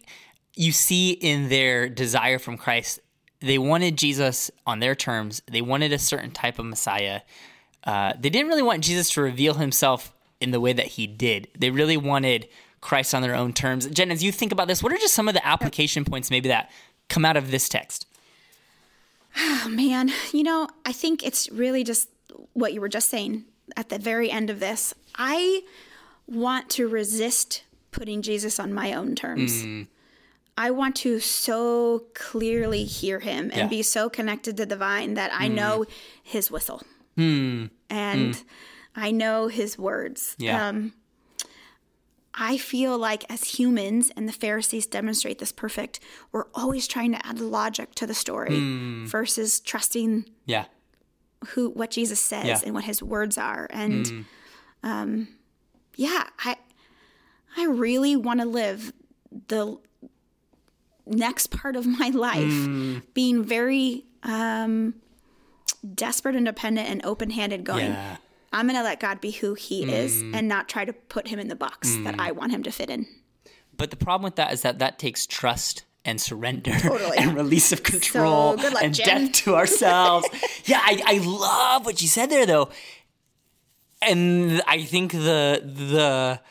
you 0.56 0.72
see 0.72 1.12
in 1.12 1.50
their 1.50 1.90
desire 1.90 2.40
from 2.40 2.56
Christ, 2.56 3.02
they 3.42 3.58
wanted 3.58 3.98
Jesus 3.98 4.50
on 4.66 4.80
their 4.80 4.96
terms. 4.96 5.42
They 5.46 5.62
wanted 5.62 5.92
a 5.92 6.00
certain 6.00 6.32
type 6.32 6.58
of 6.58 6.64
Messiah. 6.64 7.20
Uh, 7.84 8.14
they 8.18 8.30
didn't 8.30 8.48
really 8.48 8.64
want 8.64 8.82
Jesus 8.82 9.10
to 9.10 9.22
reveal 9.22 9.56
himself 9.56 10.14
in 10.40 10.52
the 10.52 10.62
way 10.62 10.72
that 10.72 10.88
he 10.88 11.06
did. 11.06 11.50
They 11.60 11.70
really 11.70 11.98
wanted 11.98 12.48
Christ 12.80 13.14
on 13.14 13.22
their 13.22 13.36
own 13.36 13.52
terms. 13.52 13.88
Jen, 13.88 14.10
as 14.10 14.24
you 14.24 14.32
think 14.32 14.54
about 14.54 14.70
this, 14.70 14.82
what 14.82 14.94
are 14.94 14.98
just 14.98 15.16
some 15.16 15.28
of 15.28 15.34
the 15.34 15.46
application 15.46 16.06
points 16.06 16.32
maybe 16.32 16.48
that 16.48 16.72
come 17.10 17.26
out 17.26 17.36
of 17.36 17.52
this 17.52 17.68
text? 17.68 18.08
Oh, 19.38 19.68
man. 19.70 20.14
You 20.32 20.44
know, 20.44 20.70
I 20.86 20.94
think 20.94 21.26
it's 21.26 21.52
really 21.52 21.84
just 21.84 22.08
what 22.54 22.74
you 22.74 22.82
were 22.82 22.90
just 22.90 23.10
saying 23.10 23.46
at 23.78 23.90
the 23.90 24.00
very 24.00 24.30
end 24.32 24.50
of 24.50 24.60
this. 24.60 24.94
I 25.16 25.62
want 26.28 26.70
to 26.72 26.88
resist 26.88 27.64
putting 27.92 28.22
Jesus 28.22 28.60
on 28.60 28.74
my 28.74 28.94
own 28.94 29.16
terms. 29.16 29.64
Mm. 29.64 29.88
I 30.58 30.72
want 30.72 30.96
to 30.98 31.20
so 31.20 32.06
clearly 32.14 32.84
hear 32.84 33.20
him 33.20 33.46
and 33.52 33.56
Yeah. 33.56 33.68
be 33.68 33.82
so 33.84 34.10
connected 34.10 34.56
to 34.58 34.66
the 34.66 34.76
vine 34.76 35.16
that 35.16 35.32
I 35.34 35.48
know 35.48 35.86
his 36.22 36.52
whistle 36.52 36.84
Hmm. 37.16 37.66
and 37.90 38.44
I 38.96 39.12
know 39.12 39.48
his 39.48 39.78
words. 39.78 40.36
Yeah. 40.38 40.68
Um, 40.68 40.94
I 42.36 42.58
feel 42.58 42.98
like 42.98 43.26
as 43.32 43.60
humans, 43.60 44.12
and 44.16 44.28
the 44.28 44.34
Pharisees 44.34 44.88
demonstrate 44.88 45.38
this 45.38 45.52
perfect, 45.52 46.00
we're 46.32 46.48
always 46.56 46.88
trying 46.88 47.12
to 47.12 47.26
add 47.26 47.40
logic 47.40 47.94
to 47.96 48.08
the 48.08 48.16
story 48.16 48.56
Hmm. 48.58 49.06
versus 49.06 49.60
trusting 49.60 50.26
Yeah. 50.46 50.66
Who 51.50 51.70
what 51.70 51.92
Jesus 51.92 52.20
says 52.20 52.46
Yeah. 52.46 52.60
and 52.66 52.74
what 52.74 52.84
his 52.86 53.02
words 53.04 53.38
are. 53.38 53.68
And 53.70 54.06
Mm. 54.06 54.26
um, 54.84 55.28
yeah, 55.96 56.28
I 56.40 56.58
I 57.56 57.66
really 57.66 58.16
want 58.16 58.40
to 58.40 58.46
live 58.46 58.92
the 59.48 59.78
next 61.06 61.48
part 61.48 61.76
of 61.76 61.86
my 62.00 62.10
life 62.10 62.44
Mm. 62.68 63.02
being 63.14 63.44
very 63.44 64.06
um, 64.24 64.96
desperate 65.96 66.36
and 66.36 66.46
dependent 66.46 66.88
and 66.90 67.04
open 67.06 67.30
handed, 67.30 67.66
going. 67.66 67.92
Yeah. 67.92 68.18
I'm 68.54 68.68
going 68.68 68.78
to 68.78 68.84
let 68.84 69.00
God 69.02 69.20
be 69.20 69.32
who 69.32 69.54
he 69.56 69.84
is 69.84 70.24
Mm. 70.24 70.36
and 70.36 70.48
not 70.48 70.70
try 70.70 70.86
to 70.86 70.94
put 70.94 71.28
him 71.28 71.40
in 71.40 71.48
the 71.50 71.56
box 71.56 71.94
that 72.04 72.20
I 72.20 72.32
want 72.32 72.52
him 72.54 72.64
to 72.64 72.72
fit 72.72 72.90
in. 72.90 73.06
But 73.76 73.90
the 73.90 73.98
problem 73.98 74.24
with 74.24 74.36
that 74.38 74.54
is 74.54 74.62
that 74.62 74.80
that 74.80 74.98
takes 75.00 75.26
trust 75.28 75.84
and 76.06 76.20
surrender 76.20 76.72
Totally. 76.80 77.18
and 77.18 77.34
release 77.36 77.72
of 77.72 77.84
control 77.84 78.58
good 78.58 78.74
luck, 78.74 78.84
and 78.84 78.94
Jen. 78.94 79.26
death 79.28 79.32
to 79.44 79.56
ourselves. 79.56 80.28
yeah, 80.66 80.80
I, 80.84 81.02
I 81.06 81.18
love 81.20 81.86
what 81.86 82.02
you 82.02 82.08
said 82.08 82.30
there 82.30 82.46
though. 82.46 82.70
And 84.02 84.62
I 84.68 84.84
think 84.84 85.12
the 85.14 85.62
the 85.64 86.42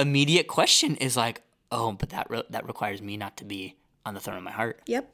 immediate 0.00 0.46
question 0.46 0.96
is 0.96 1.16
like, 1.16 1.42
oh, 1.72 1.92
but 1.92 2.10
that 2.10 2.30
re- 2.30 2.44
that 2.50 2.66
requires 2.66 3.02
me 3.02 3.16
not 3.16 3.36
to 3.38 3.44
be 3.44 3.76
on 4.06 4.14
the 4.14 4.20
throne 4.20 4.36
of 4.36 4.42
my 4.44 4.52
heart, 4.52 4.80
Yep. 4.86 5.12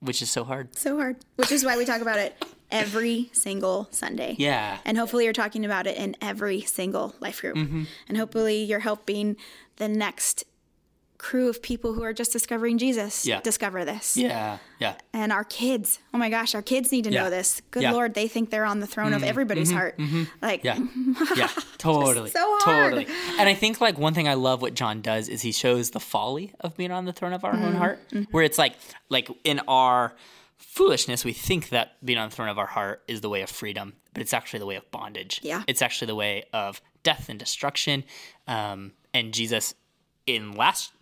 which 0.00 0.22
is 0.22 0.30
so 0.30 0.42
hard. 0.44 0.74
So 0.76 0.96
hard. 0.96 1.16
Which 1.36 1.52
is 1.52 1.64
why 1.64 1.76
we 1.76 1.84
talk 1.84 2.00
about 2.00 2.18
it 2.18 2.42
every 2.70 3.28
single 3.32 3.88
Sunday. 3.90 4.36
Yeah. 4.38 4.78
And 4.86 4.96
hopefully 4.98 5.24
you're 5.24 5.32
talking 5.34 5.64
about 5.66 5.86
it 5.86 5.96
in 5.98 6.16
every 6.22 6.62
single 6.62 7.14
life 7.20 7.40
group. 7.42 7.56
Mm-hmm. 7.56 7.84
And 8.08 8.16
hopefully 8.18 8.64
you're 8.64 8.80
helping 8.80 9.36
the 9.76 9.86
next 9.88 10.44
crew 11.30 11.48
of 11.48 11.62
people 11.62 11.94
who 11.94 12.02
are 12.02 12.12
just 12.12 12.32
discovering 12.32 12.76
Jesus 12.76 13.24
Yeah. 13.24 13.40
discover 13.40 13.84
this. 13.86 14.14
Yeah. 14.14 14.58
Yeah. 14.78 14.94
And 15.14 15.32
our 15.32 15.44
kids, 15.44 15.98
oh 16.12 16.18
my 16.18 16.28
gosh, 16.28 16.54
our 16.54 16.60
kids 16.60 16.92
need 16.92 17.04
to 17.04 17.10
Yeah. 17.10 17.22
know 17.24 17.30
this. 17.30 17.62
Good 17.70 17.82
Yeah. 17.82 17.88
Mm-hmm. 17.88 17.94
Lord, 17.96 18.14
they 18.14 18.28
think 18.28 18.50
they're 18.50 18.66
on 18.66 18.80
the 18.80 18.86
throne 18.86 19.14
of 19.14 19.22
everybody's 19.22 19.70
heart. 19.70 19.98
Like, 20.42 20.62
Yeah. 20.64 20.78
Yeah. 21.36 21.48
Totally. 21.78 22.28
so 22.30 22.40
hard. 22.60 22.92
Totally. 22.92 23.06
And 23.38 23.48
I 23.48 23.54
think 23.54 23.80
like 23.80 23.96
one 23.98 24.12
thing 24.12 24.28
I 24.28 24.34
love 24.34 24.60
what 24.60 24.74
John 24.74 25.00
does 25.00 25.28
is 25.30 25.40
he 25.40 25.52
shows 25.52 25.90
the 25.92 26.00
folly 26.00 26.52
of 26.60 26.76
being 26.76 26.90
on 26.90 27.06
the 27.06 27.12
throne 27.12 27.32
of 27.32 27.42
our 27.44 27.54
Mm-hmm. 27.54 27.64
own 27.64 27.74
heart. 27.76 28.00
Where 28.30 28.44
it's 28.44 28.58
like 28.58 28.74
like 29.08 29.28
in 29.44 29.60
our 29.66 30.14
foolishness 30.58 31.24
we 31.24 31.32
think 31.32 31.68
that 31.70 32.04
being 32.04 32.18
on 32.18 32.28
the 32.28 32.34
throne 32.36 32.48
of 32.48 32.58
our 32.58 32.66
heart 32.66 33.02
is 33.08 33.20
the 33.22 33.28
way 33.28 33.42
of 33.42 33.48
freedom, 33.50 33.94
but 34.12 34.20
it's 34.22 34.32
actually 34.32 34.58
the 34.60 34.66
way 34.66 34.76
of 34.76 34.90
bondage. 34.90 35.40
Yeah. 35.42 35.62
It's 35.66 35.82
actually 35.82 36.06
the 36.08 36.14
way 36.14 36.44
of 36.52 36.80
death 37.02 37.28
and 37.28 37.38
destruction. 37.38 38.04
Um, 38.46 38.92
and 39.12 39.32
Jesus 39.32 39.74
in 40.26 40.52
last 40.52 40.92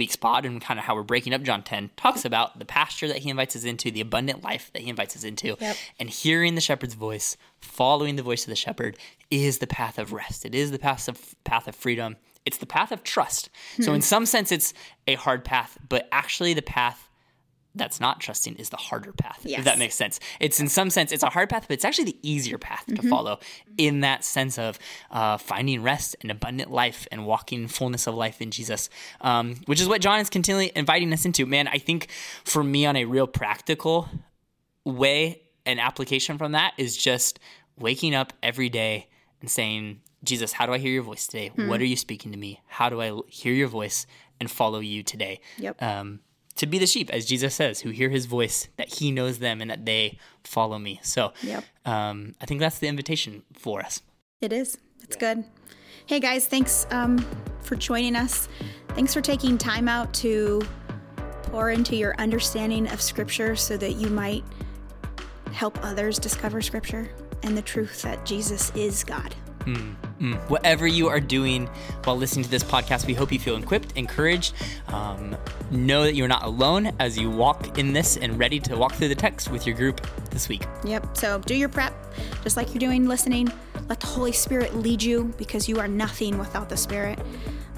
week's 0.00 0.16
pod 0.16 0.46
and 0.46 0.62
kind 0.62 0.80
of 0.80 0.86
how 0.86 0.94
we're 0.94 1.02
breaking 1.02 1.34
up 1.34 1.42
John 1.42 1.62
10 1.62 1.90
talks 1.96 2.24
about 2.24 2.58
the 2.58 2.64
pasture 2.64 3.06
that 3.06 3.18
he 3.18 3.28
invites 3.28 3.54
us 3.54 3.64
into, 3.64 3.90
the 3.90 4.00
abundant 4.00 4.42
life 4.42 4.70
that 4.72 4.80
he 4.80 4.88
invites 4.88 5.14
us 5.14 5.24
into. 5.24 5.56
Yep. 5.60 5.76
And 5.98 6.08
hearing 6.08 6.54
the 6.54 6.62
shepherd's 6.62 6.94
voice, 6.94 7.36
following 7.60 8.16
the 8.16 8.22
voice 8.22 8.44
of 8.44 8.48
the 8.48 8.56
shepherd 8.56 8.96
is 9.30 9.58
the 9.58 9.66
path 9.66 9.98
of 9.98 10.14
rest. 10.14 10.46
It 10.46 10.54
is 10.54 10.70
the 10.70 10.78
path 10.78 11.06
of 11.06 11.34
path 11.44 11.68
of 11.68 11.76
freedom. 11.76 12.16
It's 12.46 12.56
the 12.56 12.66
path 12.66 12.90
of 12.90 13.02
trust. 13.02 13.50
So 13.80 13.90
hmm. 13.90 13.96
in 13.96 14.02
some 14.02 14.24
sense 14.24 14.50
it's 14.50 14.72
a 15.06 15.16
hard 15.16 15.44
path, 15.44 15.76
but 15.86 16.08
actually 16.10 16.54
the 16.54 16.62
path 16.62 17.09
that's 17.74 18.00
not 18.00 18.20
trusting 18.20 18.56
is 18.56 18.70
the 18.70 18.76
harder 18.76 19.12
path. 19.12 19.40
If 19.58 19.64
that 19.64 19.78
makes 19.78 19.94
sense. 19.94 20.18
It's 20.40 20.58
in 20.58 20.68
some 20.68 20.90
sense 20.90 21.12
it's 21.12 21.22
a 21.22 21.28
hard 21.28 21.48
path, 21.48 21.66
but 21.68 21.74
it's 21.74 21.84
actually 21.84 22.04
the 22.04 22.18
easier 22.22 22.58
path 22.58 22.84
to 22.86 23.02
follow 23.08 23.38
in 23.78 24.00
that 24.00 24.24
sense 24.24 24.58
of 24.58 24.78
uh, 25.10 25.36
finding 25.36 25.82
rest 25.82 26.16
and 26.20 26.30
abundant 26.30 26.70
life 26.70 27.06
and 27.12 27.26
walking 27.26 27.62
in 27.62 27.68
fullness 27.68 28.06
of 28.06 28.14
life 28.14 28.42
in 28.42 28.50
Jesus, 28.50 28.90
um, 29.20 29.56
which 29.66 29.80
is 29.80 29.88
what 29.88 30.00
John 30.00 30.18
is 30.20 30.28
continually 30.30 30.72
inviting 30.74 31.12
us 31.12 31.24
into. 31.24 31.46
Man, 31.46 31.68
I 31.68 31.78
think 31.78 32.08
for 32.44 32.64
me 32.64 32.86
on 32.86 32.96
a 32.96 33.04
real 33.04 33.26
practical 33.26 34.08
way, 34.84 35.42
an 35.66 35.78
application 35.78 36.38
from 36.38 36.52
that 36.52 36.72
is 36.76 36.96
just 36.96 37.38
waking 37.78 38.14
up 38.14 38.32
every 38.42 38.68
day 38.68 39.08
and 39.40 39.50
saying, 39.50 40.00
Jesus, 40.24 40.52
how 40.52 40.66
do 40.66 40.72
I 40.72 40.78
hear 40.78 40.92
your 40.92 41.02
voice 41.02 41.26
today? 41.26 41.50
What 41.54 41.80
are 41.80 41.86
you 41.86 41.96
speaking 41.96 42.32
to 42.32 42.38
me? 42.38 42.60
How 42.66 42.90
do 42.90 43.00
i 43.00 43.12
hear 43.28 43.54
your 43.54 43.68
voice 43.68 44.06
and 44.38 44.50
follow 44.50 44.80
you 44.80 45.02
today? 45.02 45.40
Yep. 45.58 45.82
Um, 45.82 46.20
to 46.60 46.66
be 46.66 46.78
the 46.78 46.86
sheep, 46.86 47.08
as 47.08 47.24
Jesus 47.24 47.54
says, 47.54 47.80
who 47.80 47.88
hear 47.88 48.10
his 48.10 48.26
voice, 48.26 48.68
that 48.76 48.88
he 48.88 49.10
knows 49.10 49.38
them 49.38 49.62
and 49.62 49.70
that 49.70 49.86
they 49.86 50.18
follow 50.44 50.78
me. 50.78 51.00
So 51.02 51.32
Yep. 51.42 51.64
um, 51.86 52.34
I 52.38 52.44
think 52.44 52.60
that's 52.60 52.78
the 52.78 52.86
invitation 52.86 53.42
for 53.54 53.80
us. 53.80 54.02
It 54.42 54.52
is. 54.52 54.76
It's 55.02 55.16
good. 55.16 55.42
Hey 56.04 56.20
guys, 56.20 56.46
thanks 56.46 56.86
um, 56.90 57.24
for 57.62 57.76
joining 57.76 58.14
us. 58.14 58.46
Thanks 58.88 59.14
for 59.14 59.22
taking 59.22 59.56
time 59.56 59.88
out 59.88 60.12
to 60.14 60.60
pour 61.44 61.70
into 61.70 61.96
your 61.96 62.14
understanding 62.18 62.88
of 62.88 63.00
Scripture 63.00 63.56
so 63.56 63.78
that 63.78 63.92
you 63.92 64.10
might 64.10 64.44
help 65.52 65.82
others 65.82 66.18
discover 66.18 66.60
Scripture 66.60 67.10
and 67.42 67.56
the 67.56 67.62
truth 67.62 68.02
that 68.02 68.26
Jesus 68.26 68.70
is 68.76 69.02
God. 69.02 69.34
Whatever 70.48 70.86
you 70.86 71.08
are 71.08 71.20
doing 71.20 71.66
while 72.04 72.16
listening 72.16 72.44
to 72.44 72.50
this 72.50 72.62
podcast, 72.62 73.06
we 73.06 73.14
hope 73.14 73.32
you 73.32 73.38
feel 73.38 73.56
equipped, 73.56 73.96
encouraged. 73.96 74.52
Um, 74.88 75.36
know 75.70 76.02
that 76.02 76.14
you're 76.14 76.28
not 76.28 76.42
alone 76.42 76.92
as 76.98 77.16
you 77.18 77.30
walk 77.30 77.78
in 77.78 77.92
this 77.94 78.16
and 78.18 78.38
ready 78.38 78.60
to 78.60 78.76
walk 78.76 78.92
through 78.92 79.08
the 79.08 79.14
text 79.14 79.50
with 79.50 79.66
your 79.66 79.74
group 79.76 80.00
this 80.30 80.48
week. 80.48 80.66
Yep. 80.84 81.16
So 81.16 81.38
do 81.40 81.54
your 81.54 81.70
prep, 81.70 81.94
just 82.42 82.56
like 82.56 82.74
you're 82.74 82.80
doing 82.80 83.06
listening. 83.08 83.50
Let 83.88 84.00
the 84.00 84.06
Holy 84.08 84.32
Spirit 84.32 84.76
lead 84.76 85.02
you 85.02 85.32
because 85.38 85.68
you 85.68 85.78
are 85.78 85.88
nothing 85.88 86.38
without 86.38 86.68
the 86.68 86.76
Spirit. 86.76 87.18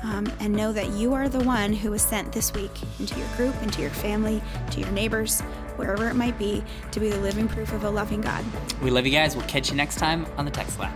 Um, 0.02 0.30
and 0.40 0.52
know 0.52 0.72
that 0.72 0.88
you 0.90 1.14
are 1.14 1.28
the 1.28 1.44
one 1.44 1.72
who 1.72 1.92
was 1.92 2.02
sent 2.02 2.32
this 2.32 2.52
week 2.54 2.72
into 2.98 3.16
your 3.16 3.28
group, 3.36 3.54
into 3.62 3.80
your 3.80 3.90
family, 3.90 4.42
to 4.72 4.80
your 4.80 4.90
neighbors, 4.90 5.42
wherever 5.76 6.08
it 6.08 6.14
might 6.14 6.36
be, 6.40 6.64
to 6.90 6.98
be 6.98 7.08
the 7.08 7.20
living 7.20 7.46
proof 7.46 7.72
of 7.72 7.84
a 7.84 7.90
loving 7.90 8.20
God. 8.20 8.44
We 8.82 8.90
love 8.90 9.06
you 9.06 9.12
guys. 9.12 9.36
We'll 9.36 9.46
catch 9.46 9.70
you 9.70 9.76
next 9.76 10.00
time 10.00 10.26
on 10.36 10.44
the 10.44 10.50
Text 10.50 10.80
Lab. 10.80 10.92